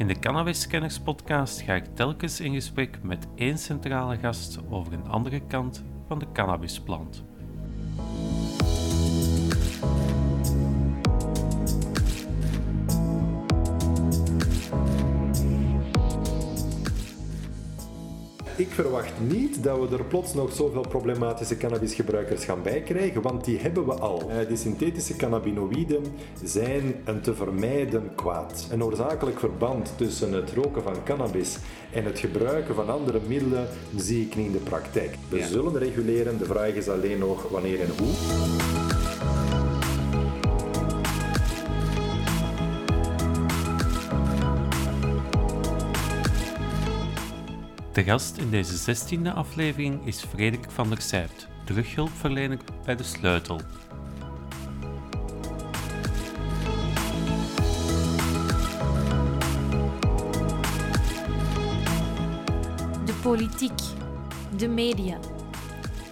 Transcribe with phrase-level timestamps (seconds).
[0.00, 4.92] In de Cannabis Scanners podcast ga ik telkens in gesprek met één centrale gast over
[4.92, 7.24] een andere kant van de cannabisplant.
[18.70, 23.58] Ik verwacht niet dat we er plots nog zoveel problematische cannabisgebruikers gaan bijkrijgen, want die
[23.58, 24.30] hebben we al.
[24.30, 26.02] Uh, die synthetische cannabinoïden
[26.44, 28.66] zijn een te vermijden kwaad.
[28.70, 31.56] Een oorzakelijk verband tussen het roken van cannabis
[31.92, 35.14] en het gebruiken van andere middelen zie ik niet in de praktijk.
[35.28, 35.46] We Ja.
[35.46, 38.89] zullen reguleren, de vraag is alleen nog wanneer en hoe.
[47.92, 53.60] De gast in deze 16e aflevering is Frederik van der Sijpt, terughulpverlener bij De Sleutel.
[63.04, 63.80] De politiek,
[64.56, 65.18] de media.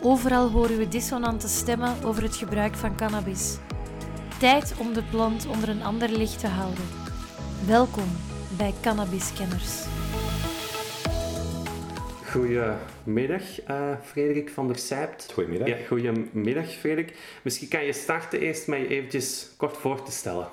[0.03, 3.57] Overal horen we dissonante stemmen over het gebruik van cannabis.
[4.39, 6.85] Tijd om de plant onder een ander licht te houden.
[7.67, 8.09] Welkom
[8.57, 9.87] bij Cannabiskenners.
[12.33, 15.33] Goedemiddag, eh Frederik van der Sijpt.
[15.33, 15.69] Goedemiddag.
[15.69, 17.39] Ja, goedemiddag, Frederik.
[17.43, 20.49] Misschien kan je starten eerst met je eventjes kort voor te stellen.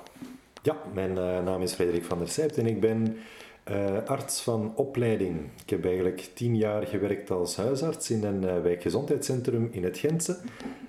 [0.62, 3.16] Ja, mijn eh, naam is Frederik van der Sijpt en ik ben
[3.64, 5.40] eh, arts van opleiding.
[5.62, 10.38] Ik heb eigenlijk tien jaar gewerkt als huisarts in een wijkgezondheidscentrum in het Gentse,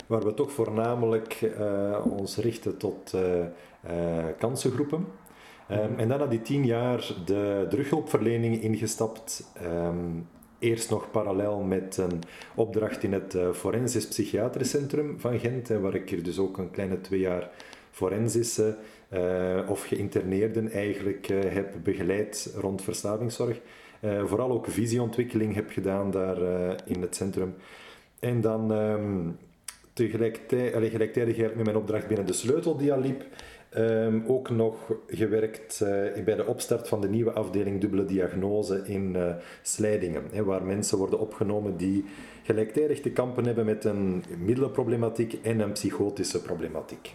[0.06, 1.52] waar we toch voornamelijk
[2.04, 3.14] ons richten tot
[4.38, 5.06] kansengroepen.
[5.68, 9.52] Ehm, en dan na die tien jaar de terughulpverlening ingestapt.
[9.54, 10.20] ehm,
[10.60, 12.22] Eerst nog parallel met een
[12.56, 16.72] opdracht in het eh, Forensisch Psychiatrisch Centrum van Gent, waar ik hier dus ook een
[16.72, 17.50] kleine twee jaar
[17.92, 18.76] forensische
[19.10, 23.60] eh, of geïnterneerden eigenlijk eh, heb begeleid rond verslavingszorg.
[24.26, 26.38] Vooral ook visieontwikkeling heb gedaan daar
[26.86, 27.56] in het centrum.
[28.20, 29.30] En dan ehm
[29.98, 33.26] tegelijkertijd, allee, gelijktijdig met mijn opdracht binnen de sleutel die al liep,
[33.78, 39.16] ehm, ook nog gewerkt eh, bij de opstart van de nieuwe afdeling dubbele diagnose in
[39.16, 42.06] eh, Slijdingen, hè, waar mensen worden opgenomen die
[42.44, 47.12] gelijktijdig te kampen hebben met een middelenproblematiek en een psychotische problematiek.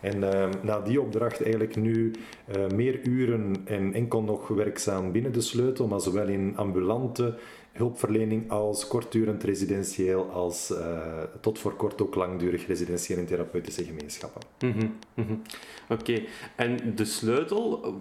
[0.00, 2.10] En ehm, na die opdracht eigenlijk nu
[2.44, 7.34] eh, meer uren en enkel nog werkzaam binnen de sleutel, maar zowel in ambulante
[7.72, 10.98] hulpverlening als kortdurend residentieel, als eh,
[11.40, 14.42] tot voor kort ook langdurig residentieel in therapeutische gemeenschappen.
[14.58, 15.34] Mhm, mhm.
[15.88, 16.22] Oké,
[16.56, 17.94] en de sleutel,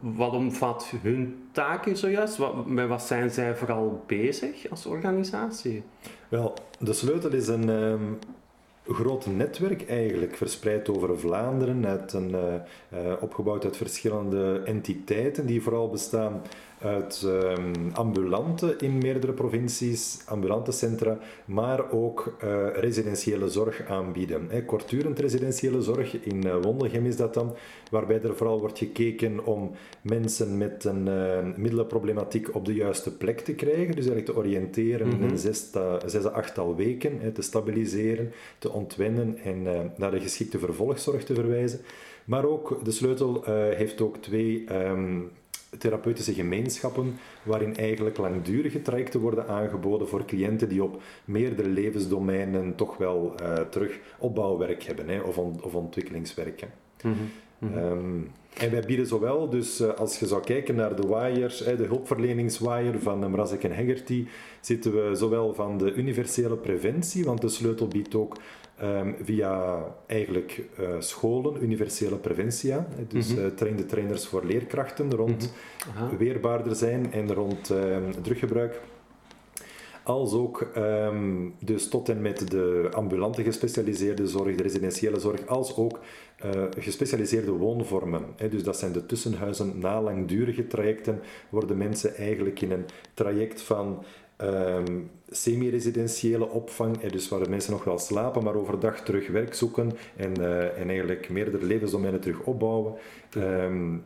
[0.00, 2.36] wat omvat hun taken zojuist?
[2.36, 5.82] Wat, met wat zijn zij vooral bezig als organisatie?
[6.28, 8.12] Wel, de sleutel is een ehm,
[8.86, 15.62] groot netwerk eigenlijk, verspreid over Vlaanderen, uit een, eh, eh, opgebouwd uit verschillende entiteiten die
[15.62, 16.42] vooral bestaan
[16.82, 24.46] uit ehm, ambulante in meerdere provincies, ambulante centra, maar ook eh, residentiële zorg aanbieden.
[24.48, 27.54] Hè, kortdurend residentiële zorg, in eh, Wondelgem is dat dan,
[27.90, 29.70] waarbij er vooral wordt gekeken om
[30.02, 35.10] mensen met een eh, middelenproblematiek op de juiste plek te krijgen, dus eigenlijk te oriënteren
[35.12, 35.70] in een zes,
[36.06, 39.62] zes à achttal weken, te stabiliseren, te ontwennen en
[39.96, 41.80] naar de geschikte vervolgzorg te verwijzen.
[42.24, 43.44] Maar ook, de sleutel
[43.74, 45.20] heeft ook twee ehm,
[45.78, 52.96] therapeutische gemeenschappen waarin eigenlijk langdurige trajecten worden aangeboden voor cliënten die op meerdere levensdomeinen toch
[52.96, 56.60] wel eh, terug opbouwwerk hebben hè, of, on- of ontwikkelingswerk.
[56.60, 56.66] hè.
[57.76, 58.20] Ehm,
[58.58, 62.98] en wij bieden zowel, dus eh, als je zou kijken naar de wires, de hulpverleningswire
[62.98, 64.26] van Mrazek en Hegarty,
[64.60, 68.36] zitten we zowel van de universele preventie, want de sleutel biedt ook
[68.82, 72.16] ehm, via eigenlijk eh, scholen universele
[72.96, 75.52] hè, Dus eh trainde trainers voor leerkrachten rond
[75.94, 76.16] Aha.
[76.16, 78.80] weerbaarder zijn en rond ehm, druggebruik.
[80.04, 85.76] Als ook ehm, dus tot en met de ambulante gespecialiseerde zorg, de residentiële zorg, als
[85.76, 85.98] ook
[86.36, 88.24] eh, gespecialiseerde woonvormen.
[88.36, 93.62] Hè, dus dat zijn de tussenhuizen na langdurige trajecten, worden mensen eigenlijk in een traject
[93.62, 94.04] van
[94.42, 95.00] ehm,
[95.30, 100.36] semi-residentiële opvang, dus waar de mensen nog wel slapen, maar overdag terug werk zoeken en,
[100.36, 102.94] eh, en eigenlijk meerdere levensdomeinen terug opbouwen,
[103.30, 103.96] ehm,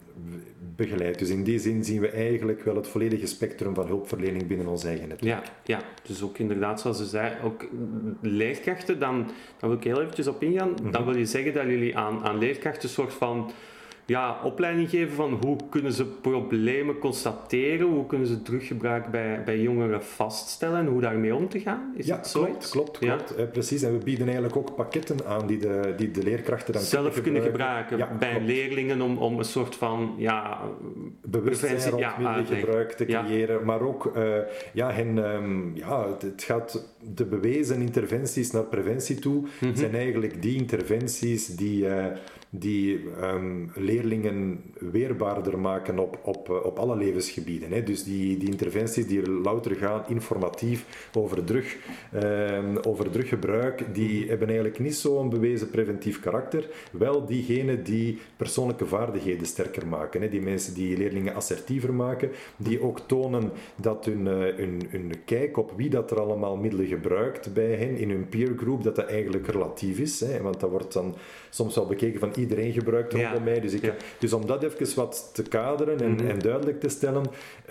[0.77, 1.19] begeleid.
[1.19, 4.85] Dus in die zin zien we eigenlijk wel het volledige spectrum van hulpverlening binnen ons
[4.85, 5.45] eigen netwerk.
[5.45, 7.67] Ja, ja, dus ook inderdaad, zoals u zei, ook
[8.21, 10.75] leerkrachten, dan, dan wil ik heel eventjes op ingaan.
[10.91, 13.51] Dan wil je zeggen dat jullie aan, aan leerkrachten een soort van
[14.07, 19.61] ja, opleiding geven van hoe kunnen ze problemen constateren, hoe kunnen ze teruggebruik bij, bij
[19.61, 21.93] jongeren vaststellen en hoe daarmee om te gaan?
[21.97, 23.35] Is ja, het klopt, klopt, klopt.
[23.37, 23.45] Ja?
[23.45, 23.83] precies.
[23.83, 27.43] En we bieden eigenlijk ook pakketten aan die de, die de leerkrachten dan zelf kunnen
[27.43, 30.61] gebruiken, ja, bij leerlingen om, om een soort van ja,
[31.23, 32.43] bewustzijn rond ja,
[32.97, 34.37] te creëren, maar ook uh,
[34.73, 39.77] ja, hen, um, ja, het gaat de bewezen interventies naar preventie toe mm -hmm.
[39.77, 42.05] zijn eigenlijk die interventies die uh,
[42.51, 47.73] die um, leerlingen weerbaarder maken op, op, eh, op alle levensgebieden.
[47.73, 47.83] Hè.
[47.83, 51.77] Dus die, die interventies die louter gaan informatief over, drug,
[52.15, 56.69] um, over druggebruik, die hebben eigenlijk niet zo'n bewezen preventief karakter.
[56.93, 60.23] Wel diegene die persoonlijke vaardigheden sterker maken.
[60.23, 60.29] Hè.
[60.29, 63.51] Die mensen die leerlingen assertiever maken, die ook tonen
[63.81, 67.97] dat hun, uh, hun, hun kijk op wie dat er allemaal middelen gebruikt bij hen
[67.97, 70.21] in hun peergroep, dat dat eigenlijk relatief is.
[70.21, 70.43] Hè.
[70.43, 71.15] Want dat wordt dan
[71.57, 73.61] soms wel bekeken van iedereen gebruikt rondom mij.
[73.61, 76.27] Dus, ik, dus om dat even wat te kaderen en, mhm.
[76.27, 77.23] en duidelijk te stellen,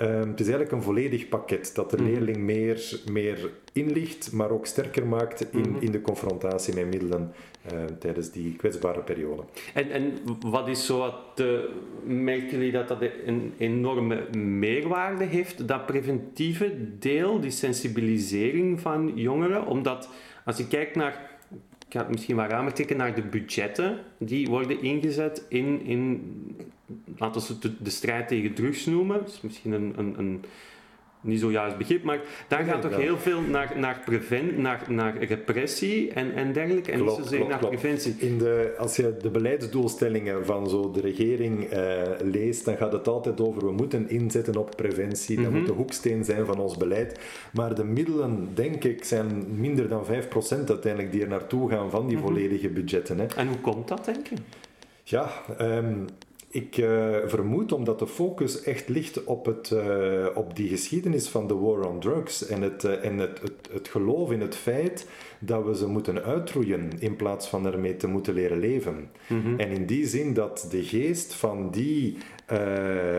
[0.01, 2.05] um, het is eigenlijk een volledig pakket dat de mhm.
[2.05, 5.81] leerling meer, meer inlicht, maar ook sterker maakt in, mhm.
[5.81, 7.33] in de confrontatie met middelen
[7.73, 9.43] uh, tijdens die kwetsbare periode.
[9.73, 11.59] En, en wat is zo wat, uh,
[12.03, 19.65] merken jullie dat dat een enorme meerwaarde heeft, dat preventieve deel, die sensibilisering van jongeren?
[19.65, 20.09] Omdat
[20.45, 21.34] als je kijkt naar
[21.95, 26.21] ga het misschien ramer trekken naar de budgetten die worden ingezet in, in
[27.17, 29.25] laten we het de, strijd tegen drugs noemen.
[29.25, 30.43] Is misschien een, een, een
[31.25, 35.23] niet zo juist begrip, maar daar gaat toch heel veel naar, naar, prevent, naar, naar
[35.23, 38.15] repressie en, en dergelijke, en klopt, niet zozeer naar preventie.
[38.17, 43.07] In de, als je de beleidsdoelstellingen van zo de regering uh, leest, dan gaat het
[43.07, 45.59] altijd over we moeten inzetten op preventie, dat mm -hmm.
[45.59, 47.19] moet de hoeksteen zijn van ons beleid.
[47.53, 50.09] Maar de middelen, denk ik, zijn minder dan 5%
[50.47, 52.31] uiteindelijk die er naartoe gaan van die mm -hmm.
[52.31, 53.19] volledige budgetten.
[53.19, 53.25] Hè.
[53.25, 54.35] En hoe komt dat, denk je?
[55.03, 55.29] Ja,
[55.61, 56.05] um,
[56.55, 61.47] ik uh, vermoed omdat de focus echt ligt op, het, uh, op die geschiedenis van
[61.47, 65.07] de war on drugs en, het, uh, en het, het, het, geloof in het feit
[65.39, 69.09] dat we ze moeten uitroeien in plaats van ermee te moeten leren leven.
[69.27, 69.59] Mm -hmm.
[69.59, 72.17] En in die zin dat de geest van die
[72.51, 72.59] uh,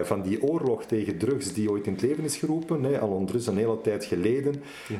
[0.02, 3.52] van die oorlog tegen drugs die ooit in het leven is geroepen, hè, al ondertussen
[3.52, 4.54] een hele tijd geleden,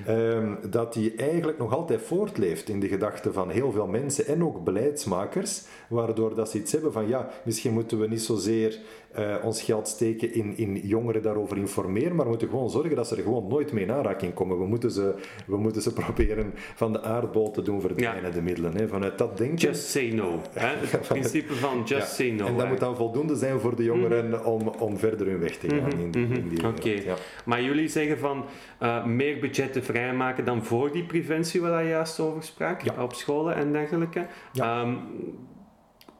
[0.06, 0.16] ja.
[0.16, 4.44] uh, dat die eigenlijk nog altijd voortleeft in de gedachten van heel veel mensen en
[4.44, 8.78] ook beleidsmakers, waardoor dat ze iets hebben van ja, misschien moeten we niet zozeer
[9.18, 13.08] uh, ons geld steken in, in jongeren daarover informeren, maar we moeten gewoon zorgen dat
[13.08, 14.58] ze er gewoon nooit mee in aanraking komen.
[14.58, 15.14] We moeten ze,
[15.46, 18.30] we moeten ze proberen van de aardbol te doen verdwijnen, ja.
[18.30, 18.76] de middelen.
[18.76, 18.88] Hè.
[18.88, 19.68] Vanuit dat denken...
[19.68, 20.40] Just say no.
[20.52, 20.66] Hè?
[20.66, 22.06] Het principe van just ja.
[22.06, 22.46] say no.
[22.46, 22.68] En dat hè.
[22.68, 24.34] moet dan voldoende zijn voor de jongeren mm.
[24.34, 26.00] om, om verder hun weg te gaan mm-hmm.
[26.00, 26.88] in die, in die Oké.
[26.88, 27.16] Okay.
[27.44, 28.44] Maar jullie zeggen van
[28.82, 33.54] uh, meer budgetten vrijmaken dan voor die preventie waar je juist over sprak, op scholen
[33.54, 34.26] en dergelijke.
[34.54, 34.98] Um,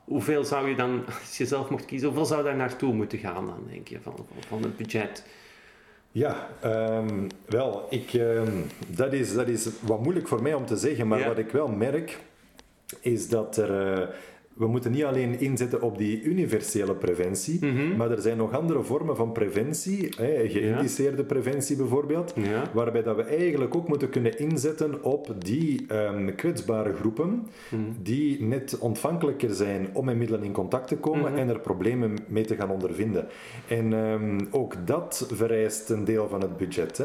[0.06, 3.46] hoeveel zou je dan, als je zelf mocht kiezen, hoeveel zou daar naartoe moeten gaan
[3.46, 4.14] dan, denk je, van,
[4.48, 5.24] van het budget?
[6.12, 10.76] Ja, um, wel, ik, um, dat, is, dat is wat moeilijk voor mij om te
[10.76, 11.28] zeggen, maar ja.
[11.28, 12.18] wat ik wel merk,
[13.00, 13.98] is dat er...
[13.98, 14.08] Uh,
[14.56, 17.96] we moeten niet alleen inzetten op die universele preventie, mm -hmm.
[17.96, 21.28] maar er zijn nog andere vormen van preventie, hè, geïndiceerde ja.
[21.28, 22.70] preventie bijvoorbeeld, ja.
[22.72, 27.96] waarbij dat we eigenlijk ook moeten kunnen inzetten op die um, kwetsbare groepen, mm -hmm.
[28.02, 31.36] die net ontvankelijker zijn om met middelen in contact te komen mm -hmm.
[31.36, 33.26] en er problemen mee te gaan ondervinden.
[33.68, 36.98] En um, ook dat vereist een deel van het budget.
[36.98, 37.04] Hè.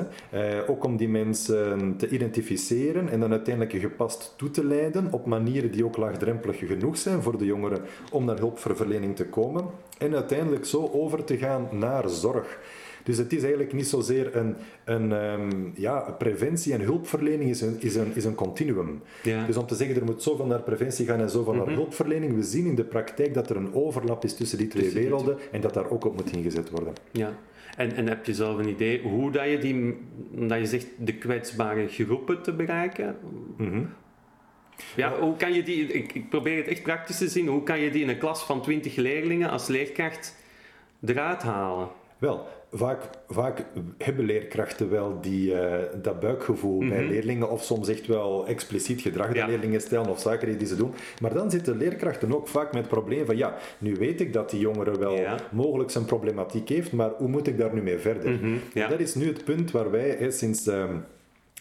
[0.59, 5.25] Uh, ook om die mensen te identificeren en dan uiteindelijk gepast toe te leiden op
[5.25, 9.65] manieren die ook laagdrempelig genoeg zijn voor de jongeren om naar hulpverlening te komen
[9.97, 12.59] en uiteindelijk zo over te gaan naar zorg.
[13.03, 14.55] Dus het is eigenlijk niet zozeer een,
[14.85, 19.01] een um, ja, preventie en hulpverlening is een, is een, is een continuum.
[19.23, 19.45] Ja.
[19.45, 21.67] Dus om te zeggen er moet zoveel naar preventie gaan en zoveel mm -hmm.
[21.67, 24.83] naar hulpverlening, we zien in de praktijk dat er een overlap is tussen die twee
[24.83, 25.45] tussen werelden die...
[25.51, 26.93] en dat daar ook op moet ingezet worden.
[27.11, 27.33] Ja.
[27.77, 29.97] En, en heb je zelf een idee hoe dat je die,
[30.47, 33.15] dat je zegt, de kwetsbare groepen te bereiken?
[33.57, 33.89] Mm -hmm.
[34.95, 37.79] Ja, hoe kan je die, ik, ik, probeer het echt praktisch te zien, hoe kan
[37.79, 40.35] je die in een klas van 20 leerlingen als leerkracht
[41.05, 41.87] eruit halen?
[42.17, 43.65] Wel, vaak, vaak
[43.97, 46.89] hebben leerkrachten wel die, uh, dat buikgevoel mm -hmm.
[46.89, 49.47] bij leerlingen, of soms echt wel expliciet gedrag dat ja.
[49.47, 50.93] leerlingen stellen of zaken die ze doen.
[51.21, 54.49] Maar dan zitten leerkrachten ook vaak met het probleem van, ja, nu weet ik dat
[54.49, 55.37] die jongere wel ja.
[55.51, 58.29] mogelijk zijn problematiek heeft, maar hoe moet ik daar nu mee verder?
[58.29, 58.59] Mm -hmm.
[58.73, 58.87] ja.
[58.87, 60.67] Dat is nu het punt waar wij hè, sinds...
[60.67, 60.83] Uh,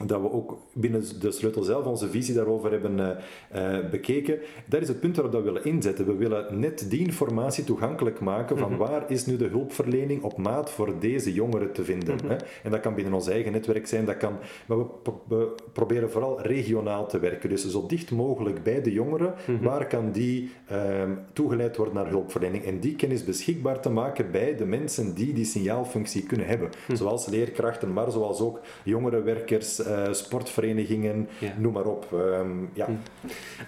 [0.07, 3.09] dat we ook binnen de sleutel zelf onze visie daarover hebben uh,
[3.55, 4.39] uh, bekeken.
[4.67, 6.07] Dat is het punt waarop we willen inzetten.
[6.07, 8.87] We willen net die informatie toegankelijk maken van mm -hmm.
[8.87, 12.15] waar is nu de hulpverlening op maat voor deze jongeren te vinden.
[12.15, 12.29] Mm -hmm.
[12.29, 12.37] hè?
[12.63, 14.85] En dat kan binnen ons eigen netwerk zijn, dat kan, maar we,
[15.29, 17.49] we, proberen vooral regionaal te werken.
[17.49, 19.65] Dus zo dicht mogelijk bij de jongeren, mm -hmm.
[19.65, 22.65] waar kan die um, toegeleid worden naar hulpverlening.
[22.65, 26.71] En die kennis beschikbaar te maken bij de mensen die die signaalfunctie kunnen hebben.
[26.93, 31.53] Zoals leerkrachten, maar zoals ook jongerenwerkers, uh, sportverenigingen, ja.
[31.57, 32.07] noem maar op.
[32.13, 32.89] Um, ja.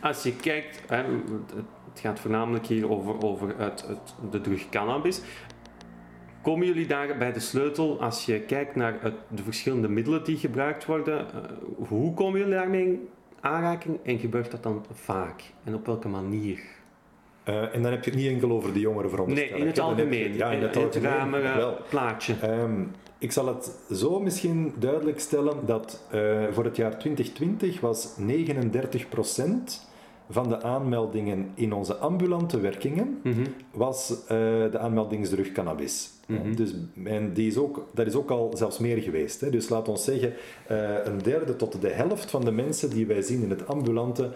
[0.01, 1.03] Als je kijkt, hè,
[1.91, 5.21] het gaat voornamelijk hier over, over het, het, de drug cannabis.
[6.43, 10.37] Komen jullie daar bij de sleutel als je kijkt naar het, de verschillende middelen die
[10.37, 11.27] gebruikt worden?
[11.35, 13.09] Uh, hoe komen jullie daarmee in
[13.41, 16.61] aanraking en gebeurt dat dan vaak en op welke manier?
[17.49, 19.53] Uh, en dan heb je het niet enkel over de jongeren veronderstellen.
[19.53, 20.35] Nee, in het algemeen.
[20.35, 21.45] Ja, in het, in algemeen.
[21.45, 21.79] het wel.
[21.89, 22.35] plaatje.
[22.61, 22.91] Um,
[23.23, 28.23] ik zal het zo misschien duidelijk stellen dat uh, voor het jaar 2020 was 39%
[30.31, 33.45] van de aanmeldingen in onze ambulante werkingen Mhm.
[33.73, 34.29] was uh,
[34.71, 36.11] de aanmeldingsdrug cannabis.
[36.27, 36.55] Mhm.
[36.55, 36.75] Dus,
[37.05, 39.41] en die is ook, dat is ook al zelfs meer geweest.
[39.41, 39.51] Hè.
[39.51, 40.33] Dus laat ons zeggen,
[40.71, 44.31] uh, een derde tot de helft van de mensen die wij zien in het ambulante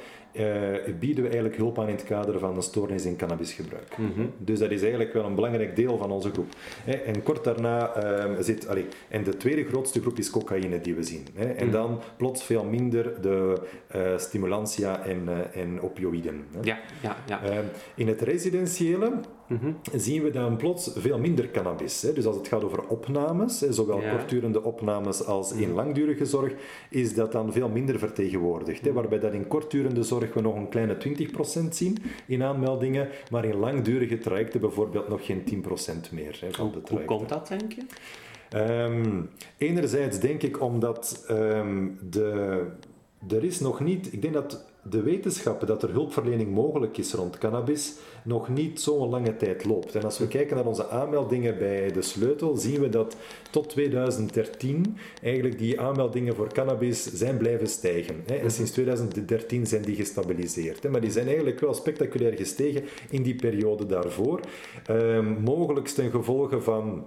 [1.00, 3.96] bieden we eigenlijk hulp aan in het kader van een stoornis in cannabisgebruik.
[3.98, 4.26] Mhm.
[4.38, 6.54] Dus dat is eigenlijk wel een belangrijk deel van onze groep.
[6.84, 6.92] Hè.
[6.92, 11.02] En kort daarna uh, zit, allee, en de tweede grootste groep is cocaïne die we
[11.02, 11.26] zien.
[11.34, 11.44] Hè.
[11.44, 11.72] En Mhm.
[11.74, 13.56] dan plots veel minder de
[13.96, 16.44] uh, stimulantia en, en opioïden.
[16.52, 16.58] Hè.
[16.62, 17.40] Ja, ja, ja.
[17.94, 19.12] in het residentiële
[19.48, 19.70] Mhm.
[19.94, 22.02] zien we dan plots veel minder cannabis.
[22.02, 22.12] Hè.
[22.12, 24.10] Dus als het gaat over opnames, hè, zowel Ja.
[24.10, 26.52] kortdurende opnames als in langdurige zorg,
[26.90, 28.84] is dat dan veel minder vertegenwoordigd.
[28.84, 28.92] Hè.
[28.92, 33.56] Waarbij dat in kortdurende zorg we nog een kleine 20% zien in aanmeldingen, maar in
[33.56, 37.16] langdurige trajecten bijvoorbeeld nog geen 10% meer hè, van Hoe, de hoe trajecten.
[37.16, 37.82] komt dat, denk je?
[38.54, 42.62] Um, enerzijds denk ik omdat um, de,
[43.28, 47.38] er is nog niet, ik denk dat de wetenschap dat er hulpverlening mogelijk is rond
[47.38, 49.94] cannabis nog niet zo'n lange tijd loopt.
[49.94, 53.16] En als we kijken naar onze aanmeldingen bij de sleutel, zien we dat
[53.50, 58.22] tot 2013 eigenlijk die aanmeldingen voor cannabis zijn blijven stijgen.
[58.26, 60.90] En sinds 2013 zijn die gestabiliseerd.
[60.90, 64.40] Maar die zijn eigenlijk wel spectaculair gestegen in die periode daarvoor.
[64.90, 67.06] Um, mogelijk ten gevolge van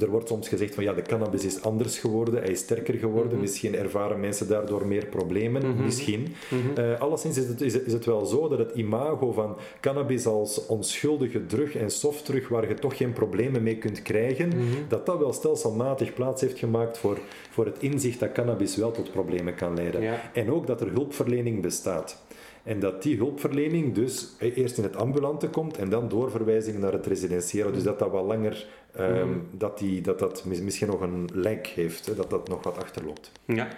[0.00, 3.14] er wordt soms gezegd van ja, de cannabis is anders geworden, hij is sterker geworden,
[3.14, 3.24] Mhm.
[3.26, 3.40] mm -hmm.
[3.40, 5.84] misschien ervaren mensen daardoor meer problemen, Mhm.
[5.84, 6.34] misschien.
[6.50, 6.80] Mhm.
[6.80, 10.66] Uh, alleszins is het, is, is het wel zo dat het imago van cannabis als
[10.66, 14.52] onschuldige drug en softdrug waar je toch geen problemen mee kunt krijgen,
[14.88, 17.18] dat dat wel stelselmatig plaats heeft gemaakt voor,
[17.50, 20.00] voor het inzicht dat cannabis wel tot problemen kan leiden.
[20.02, 20.30] Ja.
[20.32, 22.24] En ook dat er hulpverlening bestaat.
[22.62, 27.06] En dat die hulpverlening dus eerst in het ambulante komt en dan doorverwijzing naar het
[27.06, 27.70] residentiële.
[27.70, 28.66] Dus dat dat wat langer,
[29.00, 29.48] um, mm.
[29.50, 33.32] dat, die, dat dat misschien nog een lijk heeft, hè, dat dat nog wat achterloopt.
[33.44, 33.68] Ja,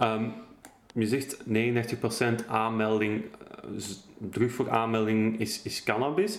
[0.00, 0.32] um,
[0.94, 1.36] je zegt
[2.42, 3.24] 39% aanmelding,
[4.18, 6.38] drug voor aanmelding is, is cannabis.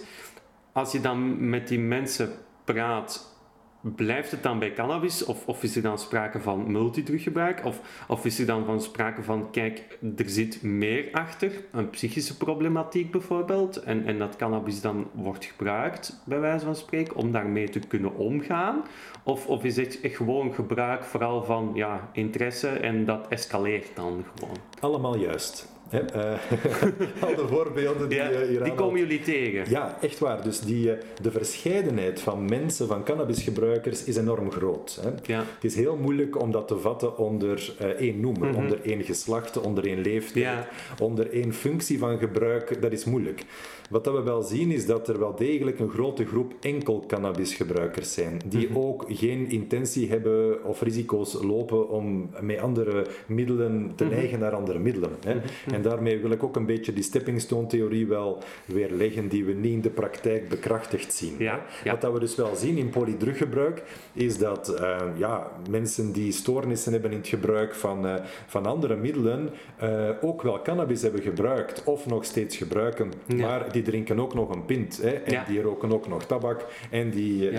[0.72, 2.32] Als je dan met die mensen
[2.64, 3.37] praat,
[3.82, 7.66] Blijft het dan bij cannabis of, of is er dan sprake van multidruggebruik?
[7.66, 12.38] Of, of is er dan van sprake van, kijk, er zit meer achter, een psychische
[12.38, 17.70] problematiek bijvoorbeeld, en, en dat cannabis dan wordt gebruikt, bij wijze van spreken, om daarmee
[17.70, 18.84] te kunnen omgaan?
[19.24, 24.58] Of, of is het gewoon gebruik vooral van ja, interesse en dat escaleert dan gewoon?
[24.80, 25.77] Allemaal juist.
[25.90, 29.70] He, uh, al de voorbeelden die ja, uh, hier Die komen jullie tegen?
[29.70, 30.44] Ja, echt waar.
[30.44, 35.00] Dus die, uh, de verscheidenheid van mensen, van cannabisgebruikers, is enorm groot.
[35.02, 35.10] Hè.
[35.34, 35.40] Ja.
[35.56, 38.58] Het is heel moeilijk om dat te vatten onder één noemer, Mhm.
[38.58, 40.68] onder één geslacht, onder één leeftijd, Ja.
[41.00, 42.82] onder één functie van gebruik.
[42.82, 43.44] Dat is moeilijk.
[43.90, 48.14] Wat dat we wel zien is dat er wel degelijk een grote groep enkel cannabisgebruikers
[48.14, 48.78] zijn, die Mhm.
[48.78, 54.14] ook geen intentie hebben of risico's lopen om met andere middelen te Mhm.
[54.14, 55.10] neigen naar andere middelen.
[55.26, 55.36] Hè.
[55.78, 59.46] En daarmee wil ik ook een beetje die stepping stone theorie wel weer leggen die
[59.46, 61.36] we niet in de praktijk bekrachtigd zien.
[61.38, 61.92] Ja, ja.
[61.92, 66.92] Wat dat we dus wel zien in polydruggebruik is dat uh, ja, mensen die stoornissen
[66.92, 68.16] hebben in het gebruik van, uh,
[68.48, 69.50] van andere middelen
[69.84, 73.48] uh, ook wel cannabis hebben gebruikt of nog steeds gebruiken, Ja.
[73.48, 77.10] maar die drinken ook nog een pint hè, en die roken ook nog tabak en
[77.10, 77.50] die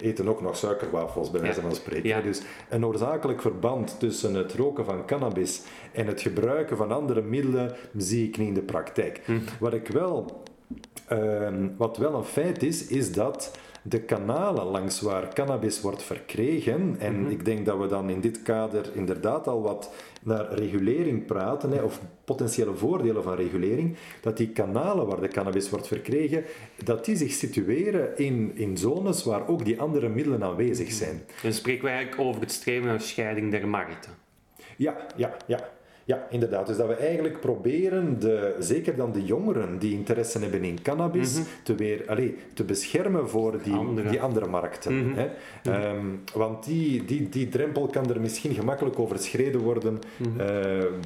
[0.00, 2.08] eten ook nog suikerwafels bij wijze van spreken.
[2.08, 2.20] Ja.
[2.20, 7.51] Dus een oorzakelijk verband tussen het roken van cannabis en het gebruiken van andere middelen
[7.96, 9.20] zie ik niet in de praktijk.
[9.24, 9.38] Hm.
[9.60, 10.42] Wat ik wel,
[11.08, 16.96] ehm, wat wel een feit is, is dat de kanalen langs waar cannabis wordt verkregen,
[16.98, 17.30] en Mhm.
[17.30, 19.92] ik denk dat we dan in dit kader inderdaad al wat
[20.22, 25.70] naar regulering praten, hè, of potentiële voordelen van regulering, dat die kanalen waar de cannabis
[25.70, 26.44] wordt verkregen,
[26.84, 31.22] dat die zich situeren in, in zones waar ook die andere middelen aanwezig zijn.
[31.42, 34.12] Dan spreken we eigenlijk over het streven naar scheiding der markten.
[34.76, 35.68] Ja, ja, ja.
[36.04, 36.66] Ja, inderdaad.
[36.66, 41.34] Dus dat we eigenlijk proberen, de, zeker dan de jongeren die interesse hebben in cannabis,
[41.38, 41.42] Mhm.
[41.62, 44.08] te, weer, allee, te beschermen voor die Andere.
[44.10, 45.08] die andere markten.
[45.08, 45.18] Mhm.
[45.18, 45.28] Hè?
[45.72, 50.40] Ehm, want die, die, die drempel kan er misschien gemakkelijk overschreden worden Mhm.
[50.40, 50.46] eh,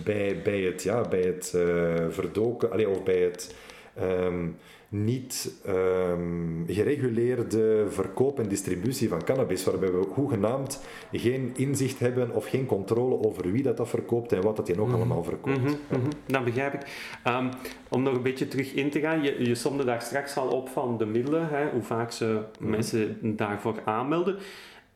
[0.05, 3.55] bij, bij het, ja, bij het eh, verdoken, of bij het
[3.95, 4.45] ehm,
[4.89, 12.47] niet ehm, gereguleerde verkoop en distributie van cannabis, waarbij we hoegenaamd geen inzicht hebben of
[12.49, 15.59] geen controle over wie dat, dat verkoopt en wat dat je nog allemaal verkoopt.
[15.59, 16.81] Mhm, mhm, Dat begrijp ik.
[17.25, 17.49] Ehm,
[17.89, 20.69] om nog een beetje terug in te gaan, je, je somde daar straks al op
[20.69, 22.71] van de middelen, hè, hoe vaak ze Mhm.
[22.71, 24.37] mensen daarvoor aanmelden.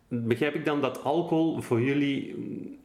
[0.09, 2.77] Begrijp ik dan dat alcohol voor jullie, mm,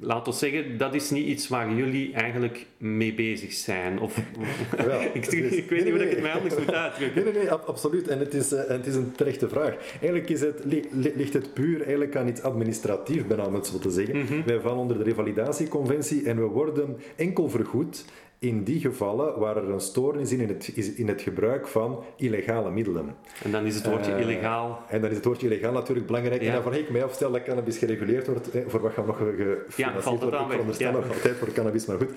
[0.00, 4.00] laat ons zeggen, dat is niet iets waar jullie eigenlijk mee bezig zijn?
[4.00, 4.16] Of,
[4.86, 7.24] Wel, ik, ik, weet niet hoe nee, ik het mij anders moet uitdrukken.
[7.24, 8.08] Nee, nee, nee, ab- absoluut.
[8.08, 9.76] En het is, eh, en het is een terechte vraag.
[9.92, 13.66] Eigenlijk is het, li- li- ligt het puur eigenlijk aan iets administratief, bijna om het
[13.66, 14.16] zo te zeggen.
[14.18, 14.42] Mhm.
[14.46, 18.04] Wij vallen onder de revalidatieconventie en we worden enkel vergoed
[18.42, 22.04] in die gevallen waar er een stoornis in, in, het, is in het gebruik van
[22.16, 23.14] illegale middelen.
[23.44, 24.78] En dan is het woordje Eh, illegaal.
[24.88, 26.40] En dan is het woordje illegaal natuurlijk belangrijk.
[26.42, 26.46] Ja.
[26.48, 29.04] En dan vraag ik mij af, stel dat cannabis gereguleerd wordt, eh, voor wat gaan
[29.04, 30.40] we nog gefinancierd valt het worden?
[30.40, 30.96] Ik veronderstel Ja.
[30.96, 32.10] nog altijd voor cannabis, maar goed.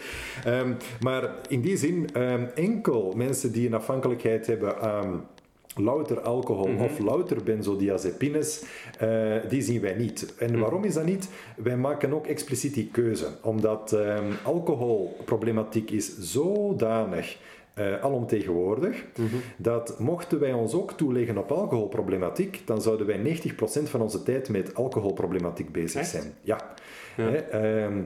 [0.46, 5.28] Ehm, maar in die zin, ehm, enkel mensen die een afhankelijkheid hebben aan
[5.76, 6.84] louter alcohol Mhm.
[6.84, 8.64] of louter benzodiazepines,
[9.00, 10.34] eh, die zien wij niet.
[10.38, 10.60] En Mhm.
[10.60, 11.30] waarom is dat niet?
[11.58, 17.38] Wij maken ook expliciet die keuze, omdat ehm, alcoholproblematiek is zodanig
[17.74, 19.36] eh, alomtegenwoordig, Mhm.
[19.58, 24.50] dat mochten wij ons ook toeleggen op alcoholproblematiek, dan zouden wij 90% van onze tijd
[24.50, 26.10] met alcoholproblematiek bezig Echt?
[26.10, 26.34] zijn.
[26.42, 26.74] Ja.
[27.18, 27.24] Ja.
[27.24, 28.02] Hè, ehm,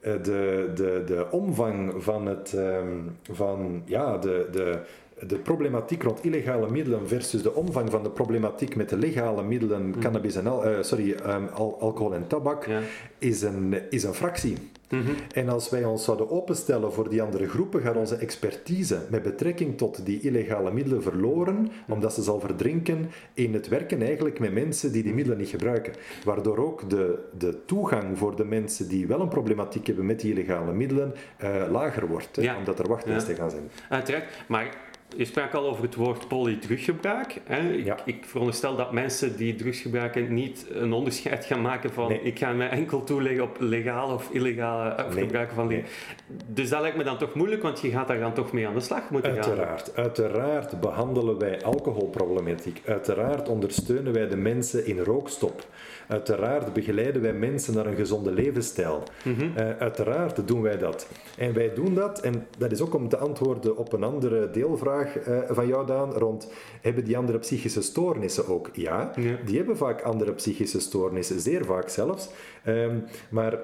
[0.00, 2.96] eh, de, de, de omvang van, het, ehm,
[3.32, 4.78] van ja, de, de,
[5.26, 9.94] de problematiek rond illegale middelen versus de omvang van de problematiek met de legale middelen,
[10.00, 12.80] cannabis en al, eh, sorry, ehm, al- alcohol en tabak, Ja.
[13.18, 14.56] is, een, is een fractie.
[14.90, 15.10] Mhm.
[15.34, 19.78] En als wij ons zouden openstellen voor die andere groepen, gaat onze expertise met betrekking
[19.78, 24.92] tot die illegale middelen verloren, omdat ze zal verdrinken in het werken eigenlijk met mensen
[24.92, 25.92] die die middelen niet gebruiken.
[26.24, 30.32] Waardoor ook de, de toegang voor de mensen die wel een problematiek hebben met die
[30.32, 33.70] illegale middelen eh, lager wordt, hè, omdat er wachtlijsten gaan zijn.
[33.88, 34.74] Uiteraard, maar
[35.16, 37.40] je sprak al over het woord polyteruggebruik.
[37.44, 37.70] Hè?
[37.72, 37.96] Ik, Ja.
[38.04, 42.22] ik veronderstel dat mensen die drugs gebruiken niet een onderscheid gaan maken van Nee.
[42.22, 45.24] ik ga mij enkel toeleggen op legale of illegale of Nee.
[45.24, 45.82] gebruiken van die.
[46.46, 48.74] Dus dat lijkt me dan toch moeilijk, want je gaat daar dan toch mee aan
[48.74, 49.44] de slag moeten gaan.
[49.44, 49.96] Uiteraard.
[49.96, 52.80] Uiteraard behandelen wij alcoholproblematiek.
[52.86, 55.64] Uiteraard ondersteunen wij de mensen in rookstop.
[56.10, 59.02] Uiteraard begeleiden wij mensen naar een gezonde levensstijl.
[59.24, 59.56] Mhm.
[59.56, 61.08] Eh, uiteraard doen wij dat.
[61.38, 65.16] En wij doen dat, en dat is ook om te antwoorden op een andere deelvraag
[65.18, 68.70] eh, van jou, Daan, rond hebben die andere psychische stoornissen ook?
[68.72, 69.36] Ja, Ja.
[69.44, 72.28] die hebben vaak andere psychische stoornissen, zeer vaak zelfs.
[72.64, 72.98] Ehm,
[73.30, 73.58] maar